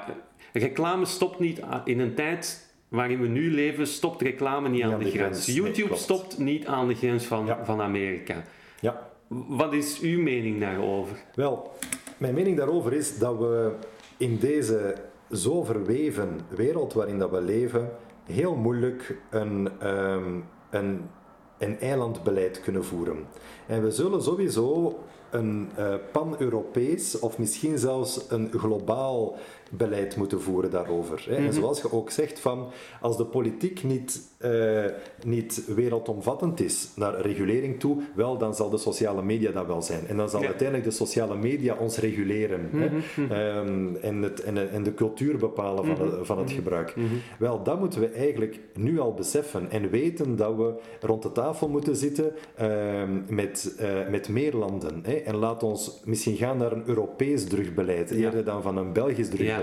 [0.53, 5.09] reclame stopt niet in een tijd waarin we nu leven, stopt reclame niet aan, de,
[5.09, 5.45] grens.
[5.45, 8.43] YouTube stopt niet aan de grens van, van Amerika.
[8.79, 11.17] Ja, Wat is uw mening daarover?
[11.35, 11.71] Wel,
[12.17, 13.71] mijn mening daarover is dat we
[14.17, 14.95] in deze
[15.31, 17.91] zo verweven wereld waarin dat we leven,
[18.23, 20.39] heel moeilijk een, ehm,
[20.69, 21.01] een,
[21.57, 23.25] een eilandbeleid kunnen voeren.
[23.67, 24.99] En we zullen sowieso
[25.29, 29.35] een eh, pan-Europees of misschien zelfs een globaal
[29.77, 31.25] beleid moeten voeren daarover.
[31.29, 31.35] Hè.
[31.35, 32.67] En zoals je ook zegt, van,
[33.01, 34.85] als de politiek niet, eh,
[35.25, 40.07] niet wereldomvattend is naar regulering toe, wel, dan zal de sociale media dat wel zijn.
[40.07, 40.47] En dan zal Ja.
[40.47, 42.85] uiteindelijk de sociale media ons reguleren hè.
[43.29, 46.95] Ehm, en, het, en, en de cultuur bepalen van, het, van het gebruik.
[47.39, 51.69] Wel, dat moeten we eigenlijk nu al beseffen en weten dat we rond de tafel
[51.69, 54.99] moeten zitten ehm, met, eh, met meer landen.
[55.03, 55.13] Hè.
[55.13, 59.61] En laat ons misschien gaan naar een Europees drugbeleid, eerder dan van een Belgisch drugbeleid.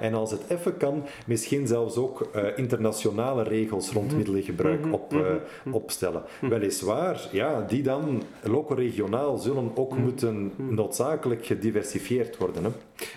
[0.00, 5.74] En als het even kan, misschien zelfs ook eh, internationale regels rond middelengebruik op, eh,
[5.74, 6.22] opstellen.
[6.40, 12.64] Weliswaar, ja, die dan loco-regionaal zullen ook moeten noodzakelijk gediversifieerd worden.
[12.64, 12.70] Hè.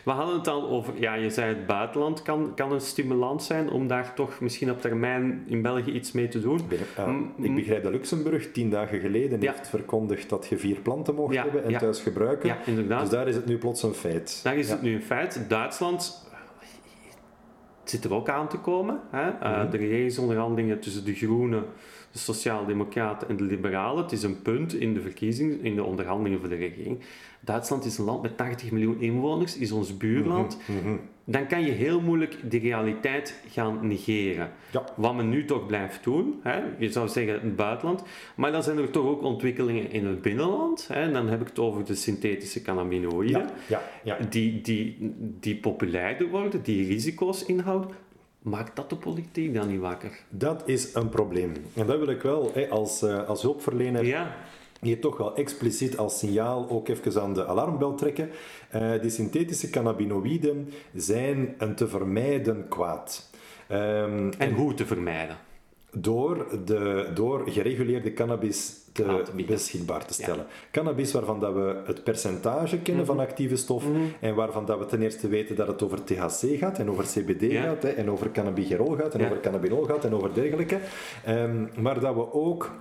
[0.06, 3.70] We hadden het al over, ja, je zei het buitenland kan, kan een stimulans zijn
[3.70, 6.60] om daar toch misschien op termijn in België iets mee te doen.
[6.98, 9.52] Ah, Mm, ik begrijp dat Luxemburg tien dagen geleden Ja.
[9.52, 12.58] heeft verkondigd dat je vier planten mocht Ja, hebben en thuis gebruiken.
[12.88, 14.40] Dus daar is het nu plots een feit.
[14.44, 15.46] Daar is het nu een feit.
[15.50, 16.24] Duitsland
[17.82, 19.00] het zit er ook aan te komen.
[19.12, 19.30] Hè?
[19.30, 19.70] Eh, Mhm.
[19.72, 21.64] de regeringsonderhandelingen tussen de Groenen,
[22.12, 24.04] de Sociaaldemocraten en de Liberalen.
[24.04, 27.00] Het is een punt in de verkiezingen, in de onderhandelingen voor de regering.
[27.46, 30.58] Duitsland is een land met 80 miljoen inwoners, is ons buurland.
[30.66, 30.96] Mhm.
[31.28, 34.52] Dan kan je heel moeilijk die realiteit gaan negeren.
[34.72, 34.84] Ja.
[34.96, 36.62] Wat men nu toch blijft doen, hè?
[36.78, 38.04] je zou zeggen het buitenland,
[38.36, 40.88] maar dan zijn er toch ook ontwikkelingen in het binnenland.
[40.88, 41.12] Hè?
[41.12, 44.18] Dan heb ik het over de synthetische cannabinoïden Ja, ja, ja.
[44.30, 47.90] die, die, die populairder worden, die risico's inhouden,
[48.42, 50.20] maakt dat de politiek dan niet wakker?
[50.30, 51.52] Dat is een probleem.
[51.74, 54.36] En dat wil ik wel hè, als, eh, als hulpverlener Ja,
[54.86, 58.30] hier toch wel expliciet als signaal ook even aan de alarmbel trekken.
[58.70, 63.30] Eh, die synthetische cannabinoïden zijn een te vermijden kwaad.
[63.68, 65.38] Ehm, en hoe te vermijden.
[65.98, 70.46] door, de, door gereguleerde cannabis te, te beschikbaar te stellen.
[70.72, 73.16] Cannabis waarvan dat we het percentage kennen Mhm.
[73.16, 73.84] van actieve stof
[74.20, 77.52] en waarvan dat we ten eerste weten dat het over THC gaat en over CBD
[77.52, 77.62] Ja.
[77.64, 79.26] gaat hè, en over cannabigerol gaat en Ja.
[79.26, 80.80] over cannabinol gaat en over dergelijke.
[81.26, 82.72] Ehm, maar dat we ook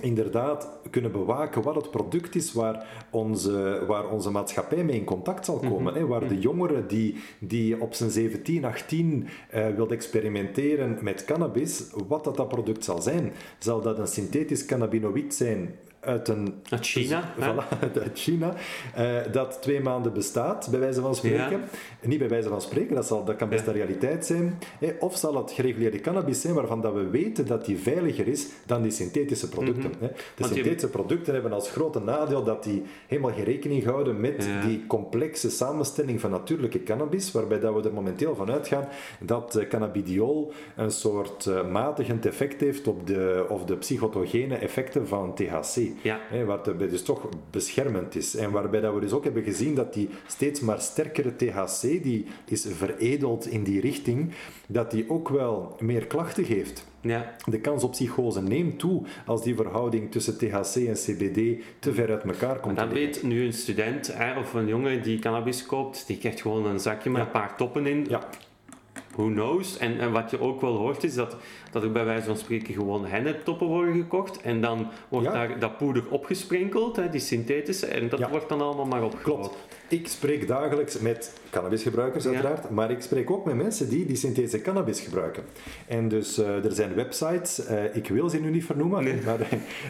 [0.00, 5.44] inderdaad kunnen bewaken wat het product is waar onze, waar onze maatschappij mee in contact
[5.44, 5.94] zal komen.
[5.94, 11.90] hè, waar de jongere die, die op zijn 17, 18 uh, wil experimenteren met cannabis,
[12.08, 13.32] wat dat, dat product zal zijn.
[13.58, 15.74] Zal dat een synthetisch cannabinoïd zijn
[16.06, 18.54] uit, een, uit China, voilà, uit China
[18.98, 21.50] uh, dat twee maanden bestaat, bij wijze van spreken.
[21.50, 22.08] Ja.
[22.08, 23.68] Niet bij wijze van spreken, dat, zal, dat kan best ja.
[23.68, 24.58] een realiteit zijn.
[24.78, 28.46] Hey, of zal het gereguleerde cannabis zijn waarvan dat we weten dat die veiliger is
[28.66, 29.90] dan die synthetische producten.
[29.90, 30.08] Mm -hmm.
[30.08, 30.92] De Want synthetische je...
[30.92, 34.66] producten hebben als grote nadeel dat die helemaal geen rekening houden met ja.
[34.66, 38.88] die complexe samenstelling van natuurlijke cannabis, waarbij dat we er momenteel van uitgaan
[39.20, 45.08] dat uh, cannabidiol een soort uh, matigend effect heeft op de, of de psychotogene effecten
[45.08, 45.76] van THC.
[46.02, 46.20] Ja.
[46.28, 48.36] Hè, wat dus toch beschermend is.
[48.36, 52.26] En waarbij dat we dus ook hebben gezien dat die steeds maar sterkere THC, die
[52.46, 54.32] is veredeld in die richting,
[54.66, 56.86] dat die ook wel meer klachten geeft.
[57.00, 57.34] Ja.
[57.44, 62.10] De kans op psychose neemt toe als die verhouding tussen THC en CBD te ver
[62.10, 62.76] uit elkaar komt.
[62.76, 66.40] Maar dat weet nu een student hè, of een jongen die cannabis koopt, die krijgt
[66.40, 67.26] gewoon een zakje met Ja.
[67.26, 68.06] een paar toppen in.
[68.08, 68.28] Ja,
[69.16, 69.76] Who knows?
[69.78, 71.36] En, en wat je ook wel hoort is dat,
[71.70, 75.32] dat er bij wijze van spreken gewoon henneptoppen worden gekocht en dan wordt Ja.
[75.32, 78.30] daar dat poeder opgesprenkeld, hè, die synthetische, en dat Ja.
[78.30, 79.40] wordt dan allemaal maar opgegoten.
[79.50, 79.56] klopt.
[79.88, 82.30] Ik spreek dagelijks met cannabisgebruikers Ja.
[82.30, 85.42] uiteraard, maar ik spreek ook met mensen die die synthetische cannabis gebruiken.
[85.86, 89.18] En dus eh, er zijn websites, eh, ik wil ze nu niet vernoemen, Nee.
[89.24, 89.40] maar,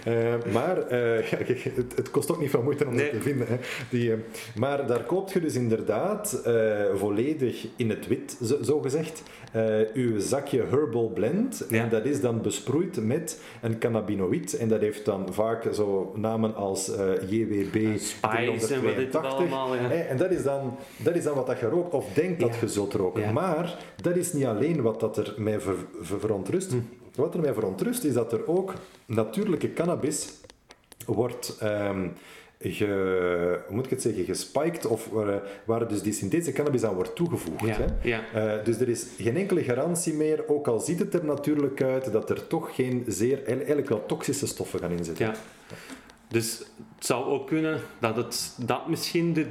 [0.04, 0.76] eh, maar
[1.76, 3.10] het, het kost ook niet veel moeite om Nee.
[3.10, 3.46] te vinden.
[3.46, 3.56] Hè.
[3.90, 4.12] Die,
[4.56, 6.42] maar daar koopt je dus inderdaad
[6.94, 9.22] volledig in het wit, zo, gezegd,
[9.94, 11.66] uw zakje Herbal Blend.
[11.70, 11.82] Ja.
[11.82, 14.56] En dat is dan besproeid met een cannabinoïd.
[14.56, 16.86] En dat heeft dan vaak zo namen als
[17.28, 19.22] JWB Spice en wat dit 382.
[19.22, 19.74] allemaal.
[19.74, 19.85] Ja.
[19.90, 22.56] Hè, en dat is, dan, dat is dan wat dat je rookt, of denkt dat
[22.60, 23.32] je zult roken.
[23.32, 26.70] Maar dat is niet alleen wat dat er mij ver, ver- verontrust.
[26.70, 26.76] Hm.
[27.14, 28.74] Wat er mij verontrust is dat er ook
[29.06, 30.32] natuurlijke cannabis
[31.06, 31.56] wordt...
[32.58, 36.94] ge, hoe moet ik het zeggen, gespiked, of waar, waar dus die synthetische cannabis aan
[36.94, 37.66] wordt toegevoegd.
[37.66, 37.84] Ja, Hè?
[38.08, 38.20] ja.
[38.34, 42.12] Eh, dus er is geen enkele garantie meer, ook al ziet het er natuurlijk uit,
[42.12, 45.26] dat er toch geen zeer, eigenlijk wel toxische stoffen gaan inzitten.
[45.26, 45.34] Ja.
[46.28, 46.58] Dus
[46.96, 49.46] het zou ook kunnen dat het dat misschien de,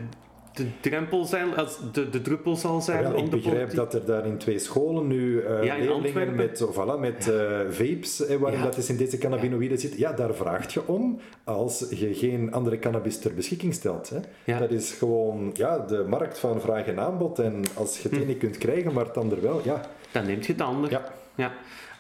[0.56, 4.38] de drempel zijn, als de, de druppel zal zijn ik begrijp dat er daar in
[4.38, 8.66] twee scholen nu Ja, in leerlingen met, oh, voilà, met eh, vapes, eh, waarin Ja.
[8.66, 9.98] dat is in deze cannabinoïden zit.
[9.98, 14.10] Ja, daar vraagt je om als je geen andere cannabis ter beschikking stelt.
[14.10, 14.20] Hè.
[14.44, 14.60] Ja.
[14.60, 17.40] Dat is gewoon ja, de markt van vraag en aanbod.
[17.40, 19.82] En als je het ene kunt krijgen, maar het ander wel, ja.
[20.12, 21.02] Dan neemt je het ander.
[21.36, 21.54] ja.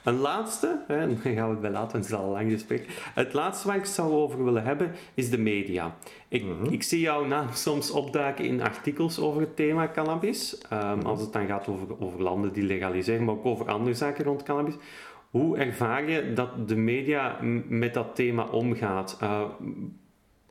[0.05, 2.31] Een laatste, hè, en dan gaan we het bij laten, want het is al een
[2.31, 2.85] lang gesprek.
[3.13, 5.95] Het laatste waar ik het zou over willen hebben, is de media.
[6.27, 6.65] Ik, Mhm.
[6.73, 10.57] ik zie jouw naam soms opduiken in artikels over het thema cannabis.
[10.69, 11.05] Ehm, Mhm.
[11.05, 14.43] Als het dan gaat over, over landen die legaliseren, maar ook over andere zaken rond
[14.43, 14.73] cannabis.
[15.29, 17.37] Hoe ervaar je dat de media
[17.67, 19.17] met dat thema omgaat?
[19.21, 19.41] Eh,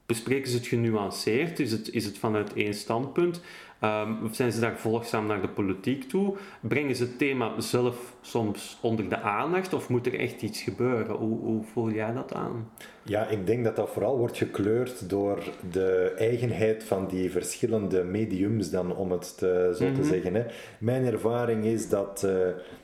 [0.07, 1.61] bespreken ze het genuanceerd?
[1.61, 3.41] Is het, is het vanuit één standpunt?
[3.81, 6.35] Ehm, zijn ze daar volgzaam naar de politiek toe?
[6.61, 11.17] Brengen ze het thema zelf soms onder de aandacht of moet er echt iets gebeuren?
[11.17, 12.71] Hoe, hoe voel jij dat aan?
[13.03, 15.39] Ja, ik denk dat dat vooral wordt gekleurd door
[15.71, 19.95] de eigenheid van die verschillende mediums, dan, om het te, zo Mhm.
[19.95, 20.35] te zeggen.
[20.35, 20.45] Hè.
[20.79, 22.33] Mijn ervaring is dat, eh,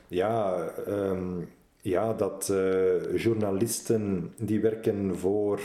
[0.07, 1.29] ja, ehm,
[1.81, 5.59] ja, dat eh, journalisten die werken voor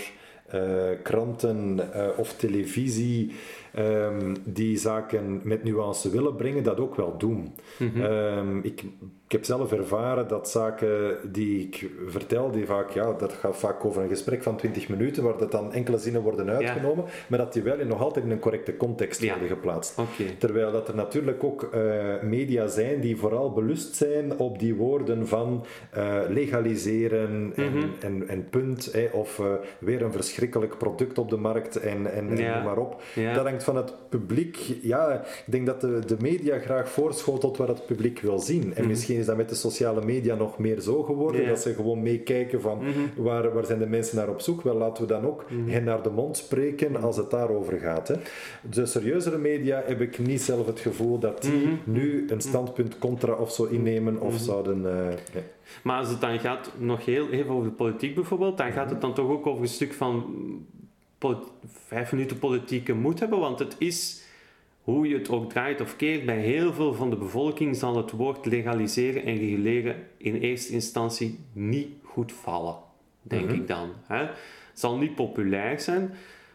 [0.47, 1.81] eh, kranten
[2.17, 3.33] of televisie,
[3.77, 7.55] ehm, die zaken met nuance willen brengen, dat ook wel doen.
[7.79, 8.01] Mhm.
[8.03, 8.83] Ehm, ik,
[9.27, 13.85] ik heb zelf ervaren dat zaken die ik vertel, die vaak, ja, dat gaat vaak
[13.85, 17.53] over een gesprek van 20 minuten, waar dat dan enkele zinnen worden uitgenomen, maar dat
[17.53, 19.29] die wel in nog altijd in een correcte context Ja.
[19.31, 19.99] worden geplaatst.
[20.39, 21.81] Terwijl dat er natuurlijk ook eh,
[22.23, 27.87] media zijn die vooral belust zijn op die woorden van eh, legaliseren en, Mhm.
[28.01, 29.47] en, en punt, of eh,
[29.79, 32.55] weer een verschrikkelijk product op de markt en, en, en Ja.
[32.55, 33.03] noem maar op.
[33.35, 34.57] Dat hangt van het publiek.
[34.83, 38.75] Ja, ik denk dat de, de media graag voorschotelt wat het publiek wil zien.
[38.75, 41.51] En misschien is dat met de sociale media nog meer zo geworden, Mhm.
[41.51, 43.23] Dat ze gewoon meekijken van Mhm.
[43.23, 44.63] waar, waar zijn de mensen naar op zoek.
[44.63, 48.09] Wel, laten we dan ook hen naar de mond spreken als het daarover gaat.
[48.09, 48.15] Hè.
[48.71, 51.75] De serieuzere media heb ik niet zelf het gevoel dat die Mhm.
[51.85, 54.87] nu een standpunt contra of zo innemen of zouden...
[54.87, 55.43] eh, nee.
[55.83, 59.01] Maar als het dan gaat, nog heel even over de politiek bijvoorbeeld, dan gaat het
[59.01, 60.25] dan toch ook over een stuk van
[61.67, 64.23] vijf minuten politieke moed hebben, want het is,
[64.83, 68.11] hoe je het ook draait of keert, bij heel veel van de bevolking zal het
[68.11, 72.77] woord legaliseren en reguleren in eerste instantie niet goed vallen,
[73.23, 73.55] denk Mhm.
[73.55, 73.91] ik dan.
[74.07, 74.19] Hè?
[74.19, 76.11] Het zal niet populair zijn,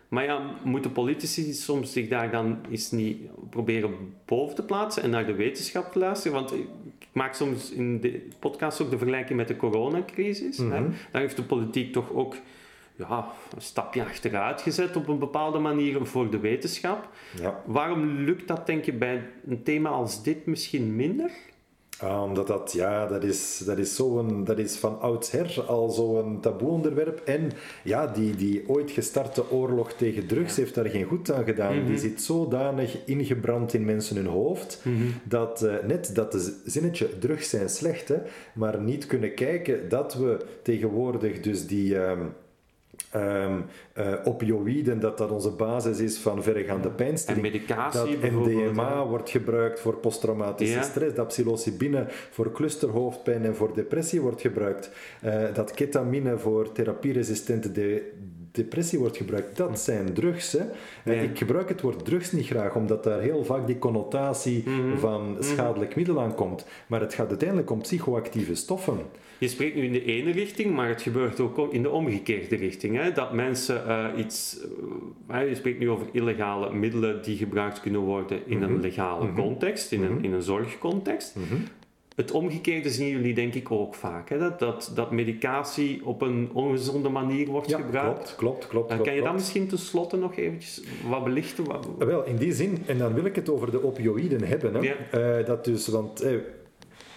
[0.08, 3.18] maar ja, moeten politici soms zich daar dan eens niet
[3.50, 3.94] proberen
[4.26, 6.34] boven te plaatsen en naar de wetenschap te luisteren?
[6.38, 6.68] Want ik
[7.12, 10.58] maak soms in de podcast ook de vergelijking met de coronacrisis.
[10.58, 10.64] hè.
[10.66, 10.92] Mhm.
[11.12, 12.36] Daar heeft de politiek toch ook
[12.96, 17.10] ja, een stapje achteruit gezet op een bepaalde manier voor de wetenschap.
[17.42, 17.62] Ja.
[17.66, 21.32] Waarom lukt dat, denk je, bij een thema als dit misschien minder?
[22.02, 26.40] Ah, omdat dat, ja, dat is, dat is, zo'n, dat is van oudsher al zo'n
[26.40, 27.22] taboe-onderwerp.
[27.26, 27.52] En
[27.84, 31.86] ja, die, die ooit gestarte oorlog tegen drugs heeft daar geen goed aan gedaan.
[31.86, 34.84] Die zit zodanig ingebrand in mensen hun hoofd,
[35.24, 38.18] dat uh, net dat de zinnetje drugs zijn slecht, hè,
[38.54, 41.94] maar niet kunnen kijken dat we tegenwoordig dus die...
[41.94, 42.12] Uh,
[43.16, 43.66] Um,
[43.98, 47.46] uh, opioïden, dat dat onze basis is van verregaande pijnstilling.
[47.46, 50.82] En medicatie Dat MDMA wordt gebruikt voor posttraumatische ja.
[50.82, 54.92] stress, dat psilocybine voor clusterhoofdpijn en voor depressie wordt gebruikt,
[55.24, 58.12] uh, dat ketamine voor therapieresistente de
[58.52, 59.58] depressie wordt gebruikt.
[59.58, 60.52] Dat zijn drugs.
[60.52, 60.64] Hè.
[61.14, 61.22] Ja.
[61.22, 65.00] Ik gebruik het woord drugs niet graag, omdat daar heel vaak die connotatie mm -hmm.
[65.00, 66.66] van schadelijk middel aan komt.
[66.88, 68.98] Maar het gaat uiteindelijk om psychoactieve stoffen.
[69.42, 72.98] Je spreekt nu in de ene richting, maar het gebeurt ook in de omgekeerde richting.
[72.98, 73.12] Hè?
[73.12, 74.60] Dat mensen uh, iets.
[75.32, 78.76] Uh, je spreekt nu over illegale middelen die gebruikt kunnen worden in mm -hmm.
[78.76, 79.44] een legale mm -hmm.
[79.44, 80.18] context, in, mm -hmm.
[80.18, 81.36] een, in een zorgcontext.
[82.16, 84.30] Het omgekeerde zien jullie denk ik ook vaak.
[84.30, 84.38] Hè?
[84.38, 88.36] Dat, dat, dat medicatie op een ongezonde manier wordt ja, gebruikt.
[88.36, 88.92] Klopt, klopt, klopt.
[88.92, 91.64] Uh, kan je dat misschien tenslotte nog eventjes wat belichten?
[91.64, 91.88] Wat...
[91.98, 94.74] Wel, in die zin, en dan wil ik het over de opioïden hebben.
[94.74, 94.80] Hè?
[94.80, 95.40] Ja.
[95.40, 96.26] Uh, dat dus, want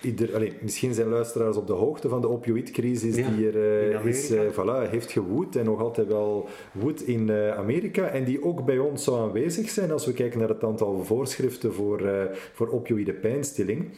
[0.04, 4.32] ieder, misschien zijn luisteraars op de hoogte van de opioïdcrisis Ja, die er in is,
[4.32, 9.04] voilà, heeft gewoed en nog altijd wel woedt in Amerika en die ook bij ons
[9.04, 13.90] zou aanwezig zijn als we kijken naar het aantal voorschriften voor, voor opioïde pijnstilling.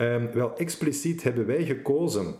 [0.00, 2.34] Um, wel, expliciet hebben wij gekozen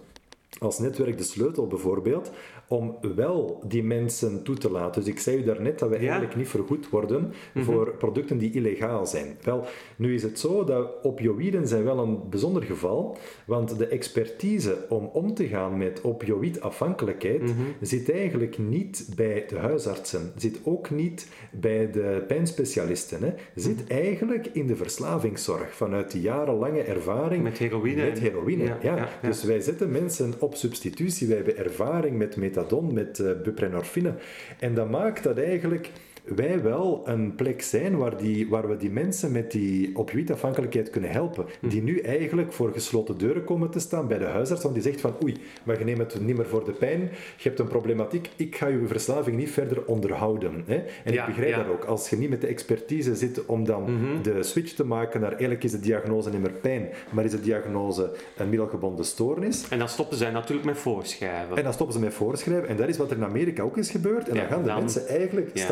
[0.59, 2.31] als netwerk de sleutel bijvoorbeeld,
[2.69, 5.05] om wel die mensen toe te laten.
[5.05, 6.01] Dus ik zei u daarnet dat we Ja.
[6.01, 9.39] eigenlijk niet vergoed worden voor producten die illegaal zijn.
[9.43, 9.65] Wel,
[9.97, 15.11] nu is het zo dat opioïden zijn wel een bijzonder geval, want de expertise om
[15.13, 17.43] om te gaan met opioïdafhankelijkheid
[17.81, 23.33] zit eigenlijk niet bij de huisartsen, zit ook niet bij de pijnspecialisten, hè.
[23.55, 28.05] zit eigenlijk in de verslavingszorg vanuit die jarenlange ervaring Met heroïne.
[28.05, 29.09] Met heroïne, ja.
[29.23, 31.27] Dus wij zetten mensen op substitutie.
[31.27, 34.15] Wij hebben ervaring met methadon, met uh, buprenorfine.
[34.59, 35.91] En dat maakt dat eigenlijk
[36.35, 41.11] wij wel een plek zijn waar, die, waar we die mensen met die opioïdafhankelijkheid kunnen
[41.11, 41.45] helpen.
[41.61, 45.01] Die nu eigenlijk voor gesloten deuren komen te staan bij de huisarts, want die zegt
[45.01, 47.01] van oei, maar je neemt het niet meer voor de pijn,
[47.37, 50.63] je hebt een problematiek, ik ga je verslaving niet verder onderhouden.
[50.67, 50.83] Hè?
[51.05, 51.63] En Ja, ik begrijp ja.
[51.63, 51.85] dat ook.
[51.85, 53.87] Als je niet met de expertise zit om dan
[54.23, 57.41] de switch te maken naar eigenlijk is de diagnose niet meer pijn, maar is de
[57.41, 61.57] diagnose een middelgebonden stoornis, En dan stoppen zij natuurlijk met voorschrijven.
[61.57, 62.69] en dan stoppen ze met voorschrijven.
[62.69, 64.29] En dat is wat er in Amerika ook is gebeurd.
[64.29, 65.67] En Ja, dan gaan de dan- mensen eigenlijk ja.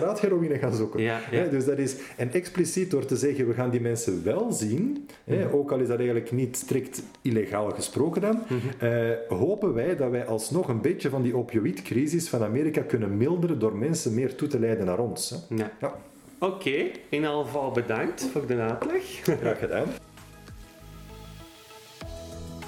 [0.58, 1.00] Gaan zoeken.
[1.02, 1.20] Ja,
[1.50, 5.48] dus dat is, en expliciet door te zeggen, we gaan die mensen wel zien, Mhm.
[5.52, 8.84] ook al is dat eigenlijk niet strikt illegaal gesproken dan, Mhm.
[8.92, 13.58] eh, hopen wij dat wij alsnog een beetje van die opioïdcrisis van Amerika kunnen milderen
[13.58, 15.30] door mensen meer toe te leiden naar ons.
[15.30, 15.54] Hè.
[15.56, 15.70] Ja.
[15.80, 15.94] Ja,
[16.38, 19.02] Oké, in elk geval bedankt voor de uitleg.
[19.22, 19.86] graag gedaan.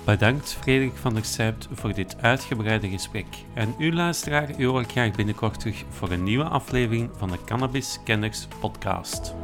[0.07, 3.27] Bedankt Frederik van der Sijpt voor dit uitgebreide gesprek.
[3.55, 8.47] En u luisteraar, u graag binnenkort terug voor een nieuwe aflevering van de Cannabis Kenners
[8.61, 9.35] podcast.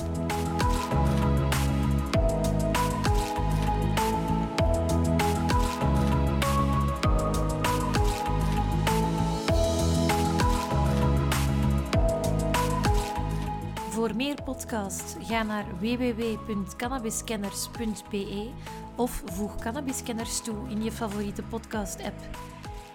[13.90, 18.50] Voor meer podcasts ga naar www.cannabiskenners.be
[18.97, 22.20] of voeg Cannabiskenners toe in je favoriete podcast-app.